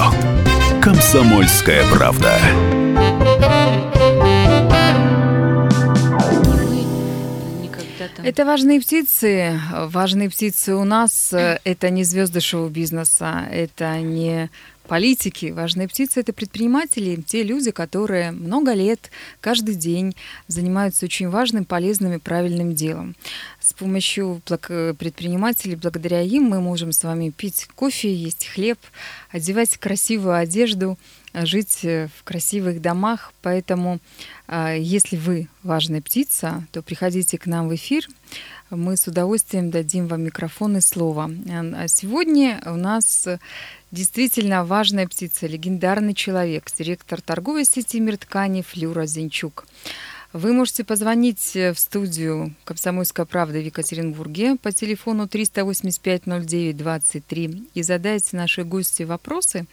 Комсомольская 0.80 1.82
правда. 1.92 2.38
Это 8.24 8.46
важные 8.46 8.80
птицы. 8.80 9.60
Важные 9.70 10.30
птицы 10.30 10.74
у 10.74 10.84
нас. 10.84 11.30
Это 11.30 11.90
не 11.90 12.04
звезды 12.04 12.40
шоу-бизнеса. 12.40 13.46
Это 13.52 13.98
не 14.00 14.48
политики. 14.88 15.50
Важные 15.50 15.88
птицы— 15.88 16.20
это 16.20 16.32
предприниматели, 16.32 17.20
те 17.20 17.42
люди, 17.42 17.70
которые 17.70 18.32
много 18.32 18.72
лет, 18.72 19.10
каждый 19.42 19.74
день 19.74 20.14
занимаются 20.46 21.04
очень 21.04 21.28
важным, 21.28 21.66
полезным 21.66 22.14
и 22.14 22.18
правильным 22.18 22.74
делом. 22.74 23.14
С 23.60 23.74
помощью 23.74 24.40
предпринимателей, 24.46 25.76
благодаря 25.76 26.22
им 26.22 26.44
мы 26.44 26.62
можем 26.62 26.92
с 26.92 27.04
вами 27.04 27.28
пить 27.28 27.66
кофе, 27.74 28.14
есть 28.14 28.46
хлеб, 28.46 28.78
одевать 29.30 29.76
красивую 29.76 30.36
одежду, 30.36 30.98
жить 31.34 31.80
в 31.82 32.24
красивых 32.24 32.80
домах. 32.80 33.32
Поэтому, 33.42 33.98
а, 34.46 34.74
если 34.74 35.16
вы 35.16 35.48
важная 35.62 36.00
птица, 36.00 36.66
то 36.72 36.82
приходите 36.82 37.38
к 37.38 37.46
нам 37.46 37.68
в 37.68 37.74
эфир. 37.74 38.06
Мы 38.70 38.96
с 38.96 39.06
удовольствием 39.06 39.70
дадим 39.70 40.06
вам 40.06 40.22
микрофон 40.22 40.76
и 40.76 40.80
слово. 40.80 41.30
А 41.50 41.88
сегодня 41.88 42.62
у 42.66 42.76
нас 42.76 43.28
Действительно 43.94 44.64
важная 44.64 45.06
птица, 45.06 45.46
легендарный 45.46 46.14
человек, 46.14 46.64
директор 46.76 47.20
торговой 47.20 47.64
сети 47.64 48.00
«Мир 48.00 48.16
ткани» 48.16 48.62
Флюра 48.62 49.06
Зинчук. 49.06 49.66
Вы 50.34 50.52
можете 50.52 50.82
позвонить 50.82 51.54
э, 51.54 51.72
в 51.72 51.78
студию 51.78 52.56
«Комсомольская 52.64 53.24
правда» 53.24 53.60
в 53.60 53.64
Екатеринбурге 53.64 54.56
по 54.56 54.72
телефону 54.72 55.26
385-09-23 55.26 57.68
и 57.72 57.82
задать 57.84 58.32
нашей 58.32 58.64
гости 58.64 59.04
вопросы. 59.04 59.66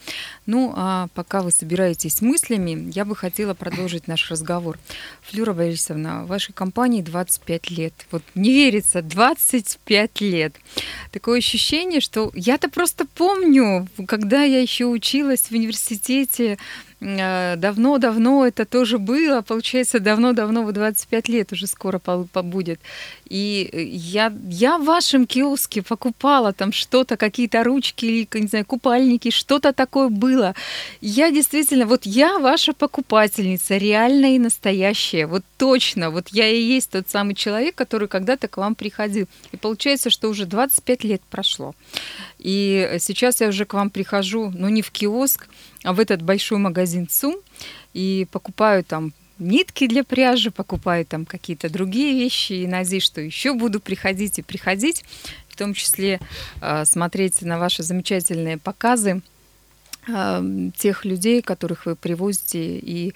Ну, 0.46 0.72
а 0.76 1.08
пока 1.14 1.42
вы 1.42 1.50
собираетесь 1.50 2.22
мыслями, 2.22 2.92
я 2.94 3.04
бы 3.04 3.16
хотела 3.16 3.54
продолжить 3.54 4.06
наш 4.06 4.30
разговор. 4.30 4.78
Флюра 5.22 5.52
Борисовна, 5.52 6.26
вашей 6.26 6.52
компании 6.52 7.02
25 7.02 7.70
лет. 7.72 7.94
Вот 8.12 8.22
не 8.36 8.52
верится, 8.52 9.02
25 9.02 10.20
лет. 10.20 10.54
Такое 11.10 11.38
ощущение, 11.38 12.00
что 12.00 12.30
я-то 12.34 12.68
просто 12.68 13.04
помню, 13.04 13.88
когда 14.06 14.44
я 14.44 14.62
еще 14.62 14.86
училась 14.86 15.40
в 15.40 15.50
университете, 15.50 16.56
давно-давно 17.02 18.46
это 18.46 18.64
тоже 18.64 18.98
было, 18.98 19.42
получается, 19.42 19.98
давно-давно, 19.98 20.62
в 20.62 20.72
25 20.72 21.28
лет 21.28 21.52
уже 21.52 21.66
скоро 21.66 22.00
будет. 22.42 22.80
И 23.28 23.68
я, 23.92 24.32
я 24.48 24.78
в 24.78 24.84
вашем 24.84 25.26
киоске 25.26 25.82
покупала 25.82 26.52
там 26.52 26.72
что-то, 26.72 27.16
какие-то 27.16 27.64
ручки 27.64 28.04
или, 28.04 28.28
не 28.34 28.46
знаю, 28.46 28.64
купальники, 28.64 29.30
что-то 29.30 29.72
такое 29.72 30.10
было. 30.10 30.54
Я 31.00 31.32
действительно, 31.32 31.86
вот 31.86 32.06
я 32.06 32.38
ваша 32.38 32.72
покупательница, 32.72 33.78
реальная 33.78 34.36
и 34.36 34.38
настоящая, 34.38 35.26
вот 35.26 35.42
точно, 35.56 36.10
вот 36.10 36.28
я 36.28 36.48
и 36.48 36.60
есть 36.60 36.90
тот 36.90 37.08
самый 37.08 37.34
человек, 37.34 37.74
который 37.74 38.06
когда-то 38.06 38.46
к 38.46 38.58
вам 38.58 38.76
приходил. 38.76 39.26
И 39.50 39.56
получается, 39.56 40.08
что 40.10 40.28
уже 40.28 40.46
25 40.46 41.04
лет 41.04 41.22
прошло. 41.30 41.74
И 42.38 42.96
сейчас 43.00 43.40
я 43.40 43.48
уже 43.48 43.64
к 43.64 43.74
вам 43.74 43.90
прихожу, 43.90 44.52
ну 44.54 44.68
не 44.68 44.82
в 44.82 44.90
киоск, 44.90 45.48
в 45.84 45.98
этот 45.98 46.22
большой 46.22 46.58
магазин 46.58 47.08
ЦУМ 47.08 47.36
и 47.92 48.26
покупаю 48.30 48.84
там 48.84 49.12
нитки 49.38 49.86
для 49.86 50.04
пряжи, 50.04 50.50
покупаю 50.50 51.04
там 51.04 51.26
какие-то 51.26 51.68
другие 51.68 52.18
вещи 52.18 52.52
и 52.52 52.66
надеюсь, 52.66 53.02
что 53.02 53.20
еще 53.20 53.54
буду 53.54 53.80
приходить 53.80 54.38
и 54.38 54.42
приходить, 54.42 55.04
в 55.48 55.56
том 55.56 55.74
числе 55.74 56.20
э, 56.60 56.84
смотреть 56.84 57.42
на 57.42 57.58
ваши 57.58 57.82
замечательные 57.82 58.58
показы 58.58 59.22
э, 60.06 60.70
тех 60.76 61.04
людей, 61.04 61.42
которых 61.42 61.86
вы 61.86 61.96
привозите 61.96 62.78
и 62.78 63.14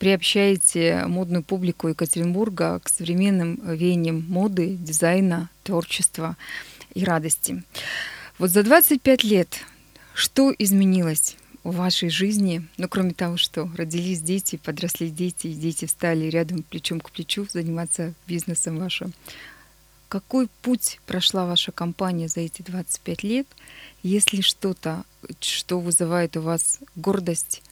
приобщаете 0.00 1.04
модную 1.06 1.44
публику 1.44 1.86
Екатеринбурга 1.86 2.80
к 2.82 2.88
современным 2.88 3.60
веяниям 3.62 4.26
моды, 4.28 4.74
дизайна, 4.74 5.50
творчества 5.62 6.36
и 6.94 7.04
радости. 7.04 7.62
Вот 8.40 8.50
за 8.50 8.64
25 8.64 9.22
лет 9.22 9.60
что 10.14 10.54
изменилось 10.58 11.36
в 11.64 11.76
вашей 11.76 12.10
жизни, 12.10 12.66
ну, 12.76 12.88
кроме 12.88 13.12
того, 13.12 13.36
что 13.36 13.70
родились 13.76 14.20
дети, 14.20 14.56
подросли 14.56 15.10
дети, 15.10 15.48
и 15.48 15.54
дети 15.54 15.84
встали 15.84 16.26
рядом 16.26 16.62
плечом 16.62 17.00
к 17.00 17.10
плечу 17.10 17.46
заниматься 17.50 18.14
бизнесом 18.26 18.78
вашим, 18.78 19.12
какой 20.08 20.48
путь 20.60 21.00
прошла 21.06 21.46
ваша 21.46 21.72
компания 21.72 22.28
за 22.28 22.40
эти 22.40 22.60
25 22.60 23.22
лет? 23.22 23.46
Есть 24.02 24.34
ли 24.34 24.42
что-то, 24.42 25.04
что 25.40 25.80
вызывает 25.80 26.36
у 26.36 26.42
вас 26.42 26.80
гордость, 26.96 27.62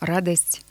радость, 0.00 0.62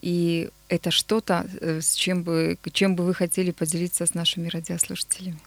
и 0.00 0.48
это 0.68 0.90
что-то, 0.90 1.46
э, 1.60 1.80
с 1.82 1.94
чем 1.94 2.22
бы, 2.22 2.58
чем 2.72 2.96
бы 2.96 3.04
вы 3.04 3.12
хотели 3.12 3.50
поделиться 3.50 4.06
с 4.06 4.14
нашими 4.14 4.48
радиослушателями? 4.48 5.38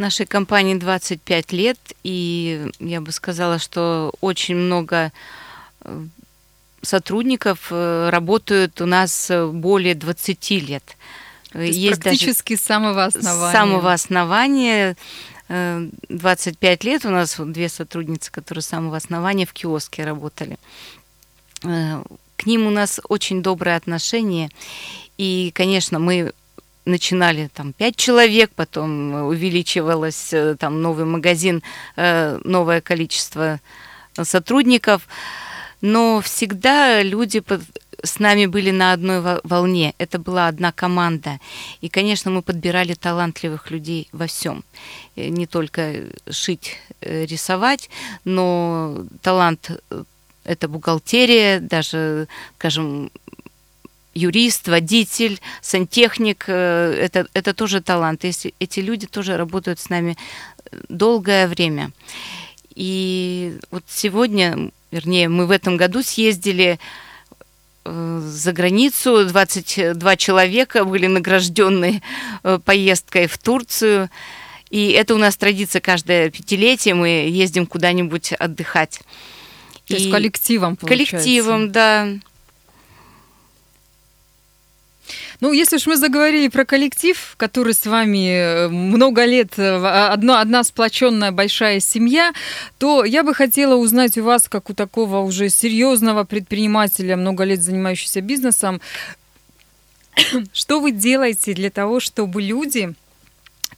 Нашей 0.00 0.26
компании 0.26 0.74
25 0.74 1.52
лет, 1.52 1.78
и 2.02 2.70
я 2.78 3.00
бы 3.00 3.12
сказала, 3.12 3.58
что 3.58 4.12
очень 4.20 4.56
много 4.56 5.12
э, 5.82 6.04
сотрудников 6.82 7.68
э, 7.70 8.08
работают 8.10 8.80
у 8.80 8.86
нас 8.86 9.30
более 9.52 9.94
20 9.94 10.50
лет. 10.50 10.96
То 11.52 11.60
есть, 11.60 11.78
есть 11.78 12.00
практически 12.00 12.54
даже 12.54 12.62
с 12.62 12.66
самого 12.66 13.04
основания. 13.04 13.50
С 13.50 13.52
самого 13.52 13.92
основания 13.92 14.96
25 15.48 16.84
лет 16.84 17.04
у 17.04 17.10
нас 17.10 17.36
две 17.38 17.68
сотрудницы, 17.68 18.30
которые 18.30 18.62
с 18.62 18.66
самого 18.66 18.96
основания 18.96 19.46
в 19.46 19.52
киоске 19.52 20.04
работали. 20.04 20.56
Э, 21.64 22.02
к 22.36 22.46
ним 22.46 22.66
у 22.66 22.70
нас 22.70 23.00
очень 23.08 23.42
доброе 23.42 23.76
отношение. 23.76 24.48
И, 25.18 25.50
конечно, 25.54 25.98
мы 25.98 26.32
начинали 26.84 27.50
там 27.52 27.72
пять 27.72 27.96
человек, 27.96 28.50
потом 28.54 29.14
увеличивалось 29.26 30.32
э, 30.32 30.56
там 30.58 30.82
новый 30.82 31.04
магазин, 31.04 31.62
э, 31.96 32.40
новое 32.44 32.80
количество 32.80 33.60
сотрудников, 34.22 35.06
но 35.80 36.20
всегда 36.20 37.02
люди 37.02 37.42
с 38.02 38.18
нами 38.18 38.46
были 38.46 38.70
на 38.70 38.92
одной 38.92 39.40
волне. 39.44 39.94
Это 39.98 40.18
была 40.18 40.48
одна 40.48 40.72
команда. 40.72 41.38
И, 41.80 41.88
конечно, 41.88 42.30
мы 42.30 42.42
подбирали 42.42 42.94
талантливых 42.94 43.70
людей 43.70 44.08
во 44.12 44.26
всем. 44.26 44.64
Э, 45.16 45.28
не 45.28 45.46
только 45.46 46.06
шить, 46.30 46.76
рисовать, 47.00 47.88
но 48.24 49.06
талант 49.22 49.70
это 50.44 50.68
бухгалтерия, 50.68 51.60
даже, 51.60 52.26
скажем, 52.58 53.10
юрист, 54.14 54.68
водитель, 54.68 55.40
сантехник, 55.62 56.44
э, 56.48 56.94
это, 57.00 57.26
это 57.34 57.54
тоже 57.54 57.80
талант. 57.80 58.24
Если 58.24 58.54
эти 58.58 58.80
люди 58.80 59.06
тоже 59.06 59.36
работают 59.36 59.78
с 59.78 59.88
нами 59.88 60.16
э, 60.70 60.76
долгое 60.88 61.46
время. 61.46 61.90
И 62.74 63.58
вот 63.70 63.84
сегодня, 63.88 64.70
вернее, 64.90 65.28
мы 65.28 65.46
в 65.46 65.50
этом 65.50 65.76
году 65.76 66.02
съездили 66.02 66.78
э, 67.84 68.22
за 68.24 68.52
границу, 68.52 69.24
22 69.26 70.16
человека 70.16 70.84
были 70.84 71.06
награждены 71.06 72.02
поездкой 72.64 73.26
в 73.26 73.38
Турцию. 73.38 74.10
И 74.70 74.90
это 74.90 75.14
у 75.14 75.18
нас 75.18 75.36
традиция 75.36 75.80
каждое 75.80 76.30
пятилетие, 76.30 76.94
мы 76.94 77.08
ездим 77.28 77.66
куда-нибудь 77.66 78.32
отдыхать. 78.32 79.00
То 79.86 79.94
есть 79.94 80.10
коллективом, 80.10 80.76
получается. 80.76 81.16
Коллективом, 81.16 81.72
да. 81.72 82.08
Ну, 85.40 85.52
если 85.52 85.76
уж 85.76 85.86
мы 85.86 85.96
заговорили 85.96 86.48
про 86.48 86.64
коллектив, 86.66 87.34
который 87.38 87.72
с 87.72 87.86
вами 87.86 88.28
э, 88.28 88.68
много 88.68 89.24
лет, 89.24 89.58
э, 89.58 89.62
а, 89.62 90.12
одно, 90.12 90.36
одна 90.36 90.62
сплоченная 90.64 91.32
большая 91.32 91.80
семья, 91.80 92.32
то 92.78 93.04
я 93.04 93.22
бы 93.22 93.34
хотела 93.34 93.76
узнать 93.76 94.18
у 94.18 94.24
вас, 94.24 94.48
как 94.48 94.68
у 94.68 94.74
такого 94.74 95.20
уже 95.20 95.48
серьезного 95.48 96.24
предпринимателя, 96.24 97.16
много 97.16 97.44
лет 97.44 97.62
занимающегося 97.62 98.20
бизнесом, 98.20 98.82
что 100.52 100.80
вы 100.80 100.92
делаете 100.92 101.54
для 101.54 101.70
того, 101.70 102.00
чтобы 102.00 102.42
люди 102.42 102.92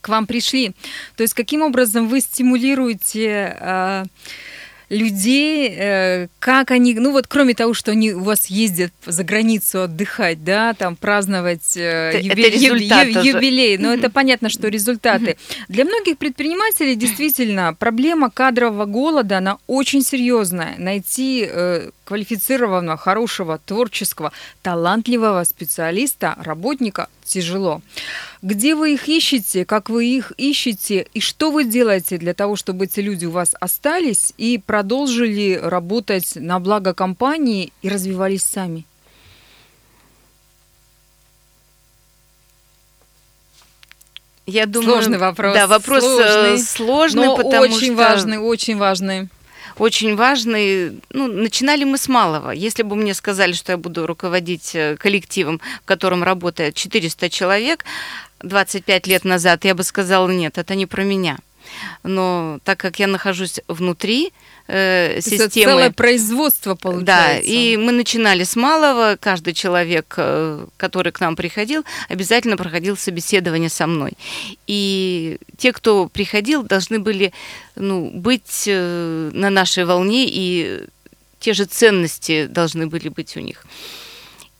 к 0.01 0.09
вам 0.09 0.27
пришли? 0.27 0.73
То 1.15 1.23
есть 1.23 1.33
каким 1.33 1.61
образом 1.61 2.09
вы 2.09 2.19
стимулируете 2.19 3.57
э, 3.57 4.03
людей, 4.93 5.73
э, 5.75 6.27
как 6.39 6.71
они, 6.71 6.93
ну 6.93 7.11
вот 7.11 7.27
кроме 7.27 7.53
того, 7.53 7.73
что 7.73 7.91
они 7.91 8.13
у 8.13 8.23
вас 8.23 8.47
ездят 8.47 8.91
за 9.05 9.23
границу 9.23 9.83
отдыхать, 9.83 10.43
да, 10.43 10.73
там 10.73 10.95
праздновать 10.95 11.75
э, 11.75 12.11
это, 12.11 12.19
юбилей, 12.19 12.87
это 12.87 13.19
юбилей, 13.19 13.77
но 13.77 13.93
это 13.93 14.09
понятно, 14.09 14.49
что 14.49 14.67
результаты. 14.67 15.37
Для 15.67 15.85
многих 15.85 16.17
предпринимателей 16.17 16.95
действительно 16.95 17.75
проблема 17.77 18.29
кадрового 18.29 18.85
голода, 18.85 19.37
она 19.39 19.57
очень 19.67 20.03
серьезная. 20.03 20.75
Найти 20.77 21.47
э, 21.49 21.89
квалифицированного, 22.05 22.97
хорошего, 22.97 23.59
творческого, 23.65 24.31
талантливого 24.61 25.43
специалиста, 25.43 26.35
работника 26.37 27.07
тяжело. 27.25 27.81
Где 28.43 28.75
вы 28.75 28.93
их 28.95 29.07
ищете, 29.07 29.63
как 29.63 29.89
вы 29.89 30.05
их 30.05 30.33
ищете 30.35 31.07
и 31.13 31.21
что 31.21 31.49
вы 31.49 31.63
делаете 31.63 32.17
для 32.17 32.33
того, 32.33 32.57
чтобы 32.57 32.85
эти 32.85 32.99
люди 32.99 33.25
у 33.25 33.31
вас 33.31 33.55
остались 33.61 34.33
и 34.37 34.57
продолжили 34.57 35.57
работать 35.63 36.33
на 36.35 36.59
благо 36.59 36.93
компании 36.93 37.71
и 37.81 37.87
развивались 37.87 38.43
сами? 38.43 38.85
Я 44.45 44.65
думаю, 44.65 44.95
сложный 44.95 45.19
вопрос. 45.19 45.53
Да, 45.53 45.67
вопрос 45.67 46.03
сложный, 46.03 46.59
сложный 46.59 47.25
но 47.27 47.37
потому 47.37 47.61
очень 47.61 47.93
что 47.93 47.95
важный, 47.95 48.37
очень 48.39 48.77
важный 48.77 49.29
очень 49.77 50.15
важный. 50.15 51.01
Ну, 51.09 51.27
начинали 51.27 51.83
мы 51.83 51.97
с 51.97 52.07
малого. 52.07 52.51
Если 52.51 52.83
бы 52.83 52.95
мне 52.95 53.13
сказали, 53.13 53.53
что 53.53 53.71
я 53.71 53.77
буду 53.77 54.05
руководить 54.05 54.75
э, 54.75 54.97
коллективом, 54.97 55.61
в 55.81 55.85
котором 55.85 56.23
работает 56.23 56.75
400 56.75 57.29
человек 57.29 57.85
25 58.43 59.07
лет 59.07 59.25
назад, 59.25 59.65
я 59.65 59.75
бы 59.75 59.83
сказала, 59.83 60.29
нет, 60.29 60.57
это 60.57 60.75
не 60.75 60.85
про 60.85 61.03
меня. 61.03 61.37
Но 62.03 62.59
так 62.63 62.79
как 62.79 62.99
я 62.99 63.07
нахожусь 63.07 63.59
внутри, 63.67 64.33
э, 64.67 65.19
системы. 65.21 65.43
Это 65.43 65.49
целое 65.49 65.91
производство 65.91 66.75
получается. 66.75 67.05
Да, 67.05 67.39
и 67.39 67.77
мы 67.77 67.91
начинали 67.91 68.43
с 68.43 68.55
малого. 68.55 69.17
Каждый 69.19 69.53
человек, 69.53 70.13
э, 70.17 70.65
который 70.77 71.11
к 71.11 71.19
нам 71.19 71.35
приходил, 71.35 71.83
обязательно 72.09 72.57
проходил 72.57 72.97
собеседование 72.97 73.69
со 73.69 73.87
мной. 73.87 74.13
И 74.67 75.37
те, 75.57 75.71
кто 75.71 76.07
приходил, 76.07 76.63
должны 76.63 76.99
были 76.99 77.33
ну, 77.75 78.11
быть 78.13 78.65
э, 78.67 79.31
на 79.33 79.49
нашей 79.49 79.85
волне, 79.85 80.25
и 80.27 80.85
те 81.39 81.53
же 81.53 81.65
ценности 81.65 82.45
должны 82.47 82.87
были 82.87 83.09
быть 83.09 83.35
у 83.37 83.39
них. 83.39 83.65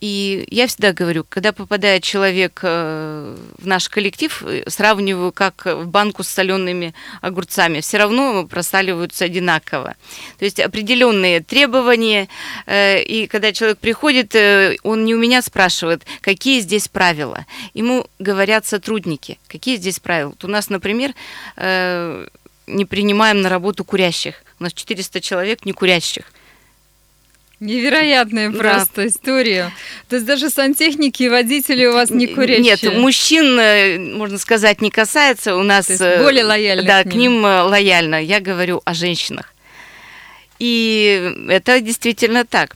И 0.04 0.46
я 0.52 0.68
всегда 0.68 0.92
говорю, 0.92 1.26
когда 1.30 1.54
попадает 1.54 2.04
человек 2.04 2.60
э, 2.62 3.38
в 3.58 3.66
наш 3.66 3.88
коллектив, 3.88 4.44
э, 4.46 4.66
сравниваю 4.68 5.32
как 5.32 5.66
в 5.66 5.88
банку 5.88 6.24
с 6.24 6.28
солеными 6.28 6.94
огурцами, 7.22 7.80
все 7.80 8.00
равно 8.00 8.46
просаливаются 8.46 9.24
одинаково. 9.24 9.96
То 10.40 10.44
есть 10.44 10.60
определенные 10.60 11.40
требования, 11.40 12.28
э, 12.66 13.02
и 13.02 13.28
когда 13.28 13.54
человек 13.54 13.78
приходит, 13.78 14.36
он 14.84 15.06
не 15.06 15.16
у 15.16 15.18
меня 15.18 15.42
спрашивает, 15.42 16.04
какие 16.20 16.60
здесь 16.60 16.90
правила. 16.90 17.46
Ему 17.74 18.06
говорят 18.20 18.66
сотрудники, 18.66 19.40
какие 19.48 19.78
здесь 19.78 20.02
правила. 20.02 20.32
Вот 20.32 20.44
у 20.44 20.50
нас, 20.50 20.70
например, 20.70 21.14
не 21.56 22.86
принимаем 22.86 23.40
на 23.40 23.48
работу 23.48 23.86
курящих. 23.86 24.44
У 24.60 24.64
нас 24.64 24.74
400 24.74 25.22
человек 25.22 25.66
не 25.66 25.72
курящих. 25.72 26.26
Невероятная 27.64 28.50
да. 28.50 28.60
просто 28.60 29.08
история. 29.08 29.72
То 30.10 30.18
есть 30.18 30.28
даже 30.28 30.50
сантехники 30.50 31.24
и 31.24 31.30
водители 31.30 31.86
у 31.86 31.94
вас 31.94 32.10
не 32.10 32.28
курящие? 32.28 32.64
Нет, 32.64 32.84
мужчин, 32.98 33.58
э, 33.58 33.98
можно 33.98 34.38
сказать, 34.38 34.82
не 34.82 34.92
касается. 34.92 35.56
У 35.56 35.64
нас... 35.64 35.90
Э, 35.90 36.22
более 36.22 36.44
лояльно 36.44 36.84
Да, 36.84 37.04
к 37.04 37.06
ним. 37.06 37.14
к 37.14 37.16
ним 37.16 37.46
э, 37.46 37.62
лояльно. 37.62 38.22
Я 38.22 38.42
говорю 38.42 38.82
о 38.84 38.94
женщинах. 38.94 39.54
И 40.60 41.48
это 41.48 41.80
действительно 41.80 42.46
так 42.46 42.76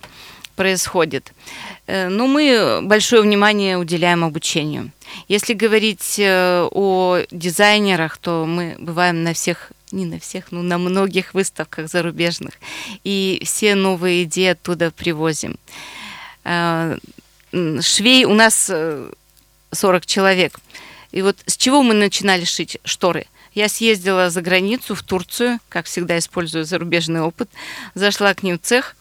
происходит. 0.56 1.34
Но 1.88 2.28
мы 2.28 2.80
большое 2.82 3.22
внимание 3.22 3.78
уделяем 3.78 4.24
обучению. 4.24 4.92
Если 5.30 5.54
говорить 5.54 6.20
о 6.20 7.20
дизайнерах, 7.32 8.18
то 8.18 8.46
мы 8.46 8.76
бываем 8.80 9.24
на 9.24 9.34
всех 9.34 9.72
не 9.92 10.06
на 10.06 10.20
всех, 10.20 10.52
но 10.52 10.62
на 10.62 10.78
многих 10.78 11.34
выставках 11.34 11.90
зарубежных. 11.90 12.54
И 13.04 13.42
все 13.46 13.76
новые 13.76 14.24
идеи 14.24 14.48
оттуда 14.48 14.92
привозим. 14.92 15.58
А, 16.44 16.98
швей 17.82 18.26
у 18.26 18.34
нас 18.34 18.72
40 19.72 20.04
э, 20.04 20.06
человек. 20.06 20.60
И 21.12 21.22
вот 21.22 21.38
с 21.46 21.58
чего 21.58 21.84
мы 21.84 21.94
начинали 21.94 22.46
шить 22.46 22.78
шторы? 22.84 23.28
Я 23.54 23.70
съездила 23.70 24.30
за 24.30 24.42
границу, 24.42 24.94
в 24.94 25.02
Турцию, 25.02 25.60
как 25.70 25.88
всегда 25.88 26.20
использую 26.20 26.64
зарубежный 26.64 27.22
опыт, 27.22 27.50
зашла 27.96 28.34
к 28.34 28.44
ним 28.44 28.60
в 28.60 28.62
цех, 28.62 28.96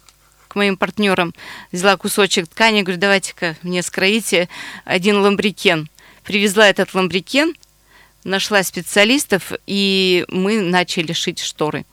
к 0.48 0.54
моим 0.54 0.78
партнерам, 0.78 1.34
взяла 1.72 1.96
кусочек 1.96 2.48
ткани, 2.48 2.82
говорю, 2.82 2.98
давайте-ка 2.98 3.56
мне 3.62 3.82
скроите 3.82 4.48
один 4.84 5.18
ламбрикен. 5.18 5.90
Привезла 6.24 6.68
этот 6.68 6.94
ламбрикен, 6.94 7.54
нашла 8.26 8.62
специалистов, 8.62 9.52
и 9.66 10.24
мы 10.28 10.60
начали 10.60 11.12
шить 11.12 11.38
шторы. 11.38 11.84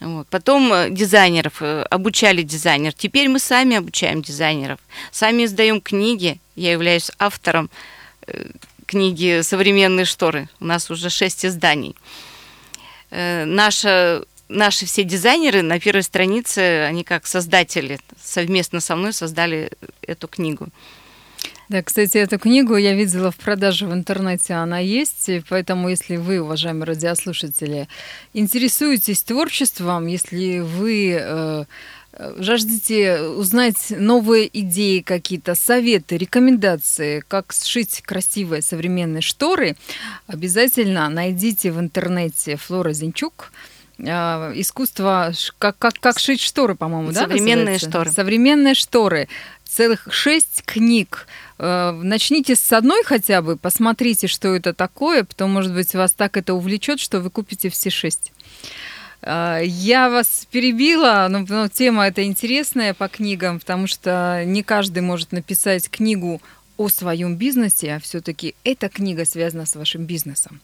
Вот. 0.00 0.26
Потом 0.28 0.72
э, 0.72 0.90
дизайнеров, 0.90 1.60
э, 1.60 1.82
обучали 1.82 2.42
дизайнеров. 2.42 2.94
Теперь 2.94 3.28
мы 3.28 3.38
сами 3.38 3.76
обучаем 3.76 4.22
дизайнеров. 4.22 4.80
Сами 5.12 5.44
издаем 5.44 5.80
книги. 5.82 6.40
Я 6.56 6.72
являюсь 6.72 7.10
автором 7.18 7.68
э, 8.26 8.50
книги 8.86 9.42
«Современные 9.42 10.06
шторы». 10.06 10.48
У 10.58 10.64
нас 10.64 10.90
уже 10.90 11.10
шесть 11.10 11.44
изданий. 11.44 11.94
Наша, 13.12 14.24
наши 14.48 14.86
все 14.86 15.02
дизайнеры 15.02 15.62
на 15.62 15.80
первой 15.80 16.04
странице, 16.04 16.84
они 16.88 17.02
как 17.02 17.26
создатели, 17.26 17.98
совместно 18.22 18.78
со 18.78 18.94
мной 18.94 19.12
создали 19.12 19.72
эту 20.02 20.28
книгу. 20.28 20.68
Да, 21.70 21.84
кстати, 21.84 22.18
эту 22.18 22.36
книгу 22.40 22.74
я 22.74 22.94
видела 22.94 23.30
в 23.30 23.36
продаже 23.36 23.86
в 23.86 23.92
интернете, 23.92 24.54
она 24.54 24.80
есть, 24.80 25.30
поэтому 25.48 25.88
если 25.88 26.16
вы, 26.16 26.40
уважаемые 26.40 26.84
радиослушатели, 26.84 27.86
интересуетесь 28.34 29.22
творчеством, 29.22 30.08
если 30.08 30.58
вы 30.58 31.16
э, 31.16 31.64
жаждете 32.38 33.20
узнать 33.20 33.90
новые 33.90 34.50
идеи 34.52 34.98
какие-то, 34.98 35.54
советы, 35.54 36.16
рекомендации, 36.16 37.22
как 37.28 37.52
сшить 37.52 38.02
красивые 38.04 38.62
современные 38.62 39.22
шторы, 39.22 39.76
обязательно 40.26 41.08
найдите 41.08 41.70
в 41.70 41.78
интернете 41.78 42.56
Флора 42.56 42.92
Зинчук, 42.92 43.52
э, 43.96 44.04
искусство, 44.56 45.32
как, 45.60 45.78
как, 45.78 45.94
как 46.00 46.18
шить 46.18 46.40
шторы, 46.40 46.74
по-моему, 46.74 47.12
да? 47.12 47.20
Современные 47.20 47.78
шторы. 47.78 48.10
Современные 48.10 48.74
шторы. 48.74 49.28
Целых 49.64 50.08
шесть 50.10 50.64
книг 50.64 51.28
начните 51.60 52.56
с 52.56 52.72
одной 52.72 53.04
хотя 53.04 53.42
бы, 53.42 53.56
посмотрите, 53.56 54.26
что 54.28 54.54
это 54.54 54.72
такое, 54.72 55.24
потом, 55.24 55.50
может 55.50 55.74
быть, 55.74 55.94
вас 55.94 56.12
так 56.12 56.36
это 56.36 56.54
увлечет, 56.54 57.00
что 57.00 57.20
вы 57.20 57.30
купите 57.30 57.68
все 57.68 57.90
шесть. 57.90 58.32
Э, 59.22 59.60
я 59.64 60.08
вас 60.10 60.46
перебила, 60.50 61.26
но, 61.30 61.44
но 61.48 61.68
тема 61.68 62.06
эта 62.06 62.24
интересная 62.24 62.94
по 62.94 63.08
книгам, 63.08 63.60
потому 63.60 63.86
что 63.86 64.42
не 64.46 64.62
каждый 64.62 65.02
может 65.02 65.32
написать 65.32 65.90
книгу 65.90 66.40
о 66.80 66.88
своем 66.88 67.36
бизнесе, 67.36 67.96
а 67.96 68.00
все-таки 68.00 68.54
эта 68.64 68.88
книга 68.88 69.26
связана 69.26 69.66
с 69.66 69.76
вашим 69.76 70.06
бизнесом. 70.06 70.60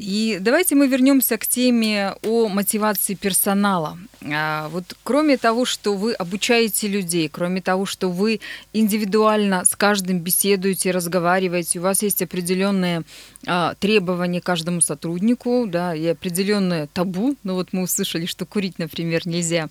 И 0.00 0.38
давайте 0.40 0.76
мы 0.76 0.86
вернемся 0.88 1.36
к 1.36 1.46
теме 1.46 2.14
о 2.22 2.48
мотивации 2.48 3.12
персонала. 3.12 3.98
А, 4.32 4.68
вот 4.70 4.96
кроме 5.02 5.36
того, 5.36 5.66
что 5.66 5.94
вы 5.94 6.14
обучаете 6.14 6.88
людей, 6.88 7.28
кроме 7.28 7.60
того, 7.60 7.84
что 7.84 8.08
вы 8.08 8.40
индивидуально 8.72 9.66
с 9.66 9.76
каждым 9.76 10.20
беседуете, 10.20 10.90
разговариваете, 10.90 11.80
у 11.80 11.82
вас 11.82 12.02
есть 12.02 12.22
определенные 12.22 13.02
а, 13.46 13.74
требования 13.74 14.40
каждому 14.40 14.80
сотруднику, 14.80 15.66
да, 15.66 15.94
и 15.94 16.06
определенное 16.06 16.86
табу. 16.86 17.36
Ну 17.42 17.54
вот 17.54 17.68
мы 17.72 17.82
услышали, 17.82 18.24
что 18.24 18.46
курить, 18.46 18.78
например, 18.78 19.26
нельзя. 19.26 19.68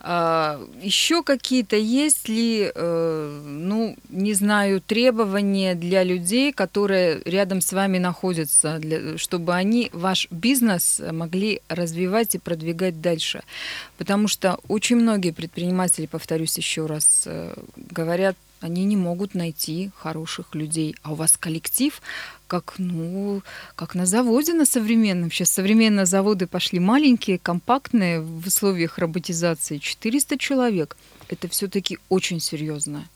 А, 0.00 0.58
еще 0.80 1.22
какие-то 1.22 1.76
есть 1.76 2.30
ли, 2.30 2.72
э, 2.74 3.42
ну, 3.44 3.96
не 4.08 4.32
знаю, 4.32 4.80
требования 4.80 5.74
для 5.74 6.02
людей, 6.02 6.52
которые 6.52 7.20
рядом 7.26 7.60
с 7.60 7.74
вами 7.74 7.98
находятся, 7.98 8.78
для, 8.78 9.18
чтобы 9.18 9.54
они 9.54 9.65
ваш 9.92 10.28
бизнес 10.30 11.00
могли 11.12 11.60
развивать 11.68 12.34
и 12.34 12.38
продвигать 12.38 13.00
дальше. 13.00 13.42
Потому 13.98 14.28
что 14.28 14.58
очень 14.68 14.96
многие 14.96 15.32
предприниматели, 15.32 16.06
повторюсь 16.06 16.56
еще 16.56 16.86
раз, 16.86 17.24
э, 17.26 17.54
говорят, 17.76 18.36
они 18.60 18.84
не 18.84 18.96
могут 18.96 19.34
найти 19.34 19.90
хороших 19.96 20.54
людей. 20.54 20.96
А 21.02 21.12
у 21.12 21.14
вас 21.14 21.36
коллектив, 21.36 22.00
как, 22.46 22.74
ну, 22.78 23.42
как 23.74 23.94
на 23.94 24.06
заводе 24.06 24.54
на 24.54 24.64
современном. 24.64 25.30
Сейчас 25.30 25.50
современные 25.50 26.06
заводы 26.06 26.46
пошли 26.46 26.80
маленькие, 26.80 27.38
компактные 27.38 28.20
в 28.20 28.46
условиях 28.46 28.98
роботизации. 28.98 29.78
400 29.78 30.38
человек. 30.38 30.96
Это 31.28 31.48
все-таки 31.48 31.98
очень 32.08 32.40
серьезно. 32.40 33.06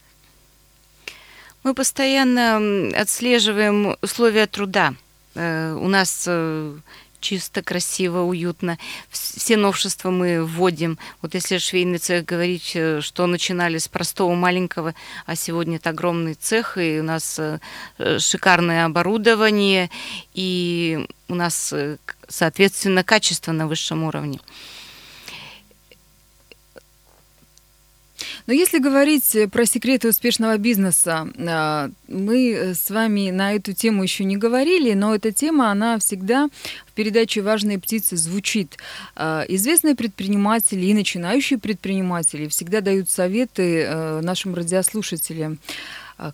Мы 1.62 1.74
постоянно 1.74 2.90
отслеживаем 2.96 3.96
условия 4.02 4.46
труда. 4.46 4.94
Э, 5.34 5.74
у 5.74 5.88
нас 5.88 6.24
э, 6.26 6.76
чисто, 7.20 7.62
красиво, 7.62 8.20
уютно. 8.20 8.78
Все 9.10 9.56
новшества 9.56 10.10
мы 10.10 10.44
вводим. 10.44 10.98
Вот 11.22 11.34
если 11.34 11.58
швейный 11.58 11.98
цех 11.98 12.24
говорить, 12.24 12.72
э, 12.74 13.00
что 13.00 13.26
начинали 13.26 13.78
с 13.78 13.88
простого 13.88 14.34
маленького, 14.34 14.94
а 15.26 15.36
сегодня 15.36 15.76
это 15.76 15.90
огромный 15.90 16.34
цех, 16.34 16.78
и 16.78 17.00
у 17.00 17.02
нас 17.02 17.40
шикарное 18.18 18.84
оборудование, 18.86 19.90
и 20.34 21.06
у 21.28 21.34
нас, 21.34 21.74
соответственно, 22.28 23.04
качество 23.04 23.52
на 23.52 23.66
высшем 23.66 24.04
уровне. 24.04 24.40
Но 28.50 28.54
если 28.54 28.80
говорить 28.80 29.36
э, 29.36 29.46
про 29.46 29.64
секреты 29.64 30.08
успешного 30.08 30.58
бизнеса, 30.58 31.28
а, 31.38 31.88
мы 32.08 32.50
э, 32.50 32.74
с 32.74 32.90
вами 32.90 33.30
на 33.30 33.52
эту 33.52 33.74
тему 33.74 34.02
еще 34.02 34.24
не 34.24 34.36
говорили, 34.36 34.92
но 34.92 35.14
эта 35.14 35.30
тема, 35.30 35.70
она 35.70 36.00
всегда 36.00 36.48
в 36.88 36.92
передаче 36.94 37.42
«Важные 37.42 37.78
птицы» 37.78 38.16
звучит. 38.16 38.76
Известные 39.14 39.94
предприниматели 39.94 40.84
и 40.84 40.94
начинающие 40.94 41.60
предприниматели 41.60 42.48
всегда 42.48 42.80
дают 42.80 43.08
советы 43.08 43.82
э, 43.82 44.20
нашим 44.20 44.56
радиослушателям. 44.56 45.60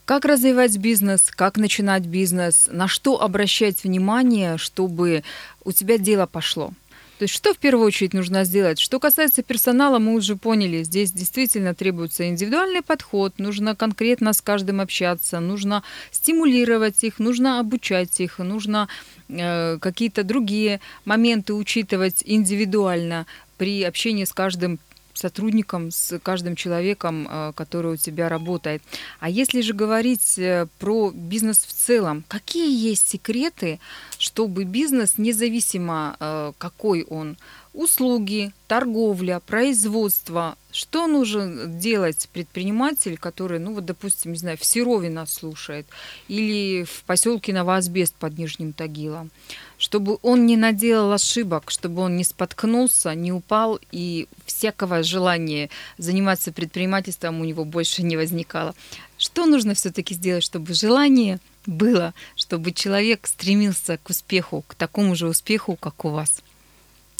Как 0.06 0.24
развивать 0.24 0.78
бизнес, 0.78 1.30
как 1.30 1.58
начинать 1.58 2.06
бизнес, 2.06 2.66
на 2.72 2.88
что 2.88 3.20
обращать 3.20 3.84
внимание, 3.84 4.56
чтобы 4.56 5.22
у 5.64 5.72
тебя 5.72 5.98
дело 5.98 6.24
пошло. 6.24 6.72
То 7.18 7.22
есть 7.22 7.34
что 7.34 7.54
в 7.54 7.58
первую 7.58 7.86
очередь 7.86 8.12
нужно 8.12 8.44
сделать? 8.44 8.78
Что 8.78 9.00
касается 9.00 9.42
персонала, 9.42 9.98
мы 9.98 10.14
уже 10.14 10.36
поняли, 10.36 10.82
здесь 10.82 11.12
действительно 11.12 11.74
требуется 11.74 12.28
индивидуальный 12.28 12.82
подход, 12.82 13.38
нужно 13.38 13.74
конкретно 13.74 14.34
с 14.34 14.42
каждым 14.42 14.82
общаться, 14.82 15.40
нужно 15.40 15.82
стимулировать 16.10 17.02
их, 17.04 17.18
нужно 17.18 17.58
обучать 17.58 18.20
их, 18.20 18.38
нужно 18.38 18.88
э, 19.28 19.78
какие-то 19.78 20.24
другие 20.24 20.80
моменты 21.06 21.54
учитывать 21.54 22.22
индивидуально 22.26 23.26
при 23.56 23.82
общении 23.82 24.24
с 24.24 24.32
каждым 24.32 24.78
сотрудником, 25.16 25.90
с 25.90 26.18
каждым 26.18 26.56
человеком, 26.56 27.28
э, 27.28 27.52
который 27.54 27.94
у 27.94 27.96
тебя 27.96 28.28
работает. 28.28 28.82
А 29.20 29.28
если 29.28 29.60
же 29.60 29.72
говорить 29.72 30.38
э, 30.38 30.66
про 30.78 31.10
бизнес 31.10 31.58
в 31.58 31.72
целом, 31.72 32.24
какие 32.28 32.70
есть 32.90 33.08
секреты, 33.08 33.80
чтобы 34.18 34.64
бизнес, 34.64 35.18
независимо 35.18 36.16
э, 36.20 36.52
какой 36.58 37.04
он, 37.04 37.36
услуги, 37.76 38.52
торговля, 38.68 39.40
производство, 39.40 40.56
Что 40.72 41.06
нужно 41.06 41.66
делать 41.66 42.28
предприниматель, 42.32 43.16
который, 43.16 43.58
ну 43.58 43.74
вот, 43.74 43.84
допустим, 43.84 44.32
не 44.32 44.38
знаю, 44.38 44.58
в 44.58 44.64
Серове 44.64 45.10
нас 45.10 45.32
слушает 45.32 45.86
или 46.28 46.84
в 46.84 47.04
поселке 47.04 47.52
Новоазбест 47.52 48.14
под 48.14 48.38
Нижним 48.38 48.72
Тагилом, 48.72 49.30
чтобы 49.78 50.18
он 50.22 50.46
не 50.46 50.56
наделал 50.56 51.12
ошибок, 51.12 51.70
чтобы 51.70 52.02
он 52.02 52.16
не 52.16 52.24
споткнулся, 52.24 53.14
не 53.14 53.32
упал 53.32 53.78
и 53.92 54.26
всякого 54.46 55.02
желания 55.02 55.70
заниматься 55.98 56.52
предпринимательством 56.52 57.40
у 57.40 57.44
него 57.44 57.64
больше 57.64 58.02
не 58.02 58.16
возникало. 58.16 58.74
Что 59.18 59.46
нужно 59.46 59.74
все-таки 59.74 60.14
сделать, 60.14 60.44
чтобы 60.44 60.74
желание 60.74 61.38
было, 61.66 62.14
чтобы 62.36 62.72
человек 62.72 63.26
стремился 63.26 63.98
к 64.02 64.10
успеху, 64.10 64.64
к 64.66 64.74
такому 64.74 65.14
же 65.14 65.28
успеху, 65.28 65.76
как 65.76 66.04
у 66.04 66.10
вас? 66.10 66.42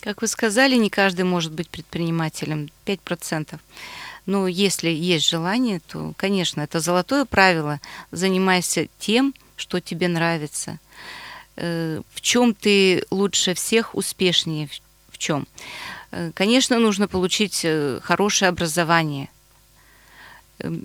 Как 0.00 0.22
вы 0.22 0.28
сказали, 0.28 0.76
не 0.76 0.90
каждый 0.90 1.24
может 1.24 1.52
быть 1.52 1.68
предпринимателем, 1.68 2.68
5%. 2.84 3.58
Но 4.26 4.48
если 4.48 4.90
есть 4.90 5.28
желание, 5.28 5.80
то, 5.80 6.12
конечно, 6.16 6.60
это 6.60 6.80
золотое 6.80 7.24
правило. 7.24 7.80
Занимайся 8.10 8.88
тем, 8.98 9.34
что 9.56 9.80
тебе 9.80 10.08
нравится. 10.08 10.78
Э, 11.56 12.02
в 12.12 12.20
чем 12.20 12.54
ты 12.54 13.04
лучше 13.10 13.54
всех, 13.54 13.94
успешнее 13.94 14.68
в 15.10 15.18
чем? 15.18 15.46
Э, 16.10 16.32
конечно, 16.34 16.78
нужно 16.78 17.08
получить 17.08 17.60
э, 17.64 18.00
хорошее 18.02 18.48
образование. 18.48 19.28
Эм, 20.58 20.84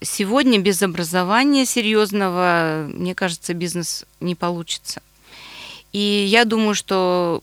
сегодня 0.00 0.58
без 0.58 0.82
образования 0.82 1.66
серьезного, 1.66 2.86
мне 2.88 3.14
кажется, 3.14 3.54
бизнес 3.54 4.04
не 4.20 4.34
получится. 4.34 5.02
И 5.92 6.26
я 6.28 6.44
думаю, 6.44 6.74
что 6.74 7.42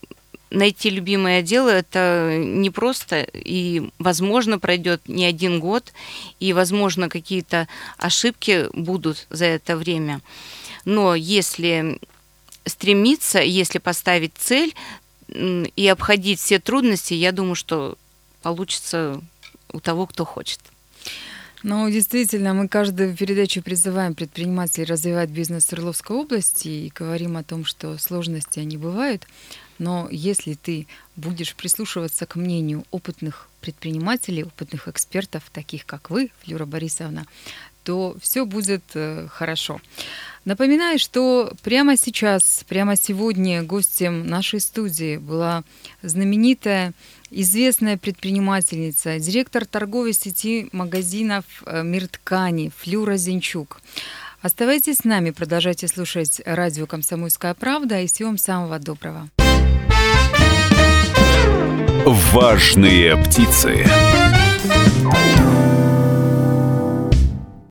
найти 0.50 0.90
любимое 0.90 1.42
дело 1.42 1.70
это 1.70 2.36
не 2.38 2.70
просто, 2.70 3.22
и, 3.32 3.90
возможно, 3.98 4.58
пройдет 4.58 5.02
не 5.08 5.24
один 5.24 5.60
год, 5.60 5.92
и, 6.40 6.52
возможно, 6.52 7.08
какие-то 7.08 7.68
ошибки 7.98 8.66
будут 8.72 9.26
за 9.30 9.46
это 9.46 9.76
время. 9.76 10.20
Но 10.84 11.14
если 11.14 11.98
стремиться, 12.64 13.40
если 13.40 13.78
поставить 13.78 14.32
цель 14.36 14.74
и 15.28 15.88
обходить 15.88 16.40
все 16.40 16.58
трудности, 16.58 17.14
я 17.14 17.32
думаю, 17.32 17.54
что 17.54 17.98
получится 18.42 19.20
у 19.72 19.80
того, 19.80 20.06
кто 20.06 20.24
хочет. 20.24 20.60
Ну, 21.62 21.90
действительно, 21.90 22.54
мы 22.54 22.68
каждую 22.68 23.16
передачу 23.16 23.60
призываем 23.62 24.14
предпринимателей 24.14 24.84
развивать 24.84 25.30
бизнес 25.30 25.72
Орловской 25.72 26.16
области 26.16 26.68
и 26.68 26.92
говорим 26.94 27.36
о 27.36 27.42
том, 27.42 27.64
что 27.64 27.98
сложности 27.98 28.60
они 28.60 28.76
бывают. 28.76 29.26
Но 29.78 30.08
если 30.10 30.54
ты 30.54 30.86
будешь 31.16 31.54
прислушиваться 31.54 32.26
к 32.26 32.36
мнению 32.36 32.84
опытных 32.90 33.48
предпринимателей, 33.60 34.44
опытных 34.44 34.88
экспертов, 34.88 35.44
таких 35.52 35.86
как 35.86 36.10
вы, 36.10 36.30
Флюра 36.42 36.66
Борисовна, 36.66 37.26
то 37.86 38.16
все 38.20 38.44
будет 38.44 38.82
э, 38.94 39.28
хорошо. 39.30 39.80
Напоминаю, 40.44 40.98
что 40.98 41.52
прямо 41.62 41.96
сейчас, 41.96 42.64
прямо 42.68 42.96
сегодня 42.96 43.62
гостем 43.62 44.26
нашей 44.26 44.60
студии 44.60 45.18
была 45.18 45.62
знаменитая, 46.02 46.92
известная 47.30 47.96
предпринимательница, 47.96 49.18
директор 49.20 49.64
торговой 49.66 50.12
сети 50.12 50.68
магазинов 50.72 51.44
э, 51.64 51.82
«Мир 51.84 52.08
ткани» 52.08 52.72
Флюра 52.76 53.16
Зинчук. 53.16 53.80
Оставайтесь 54.42 54.98
с 54.98 55.04
нами, 55.04 55.30
продолжайте 55.30 55.88
слушать 55.88 56.40
радио 56.44 56.86
«Комсомольская 56.86 57.54
правда» 57.54 58.00
и 58.00 58.06
всего 58.06 58.30
вам 58.30 58.38
самого 58.38 58.78
доброго. 58.78 59.28
Важные 62.06 63.16
птицы. 63.16 63.84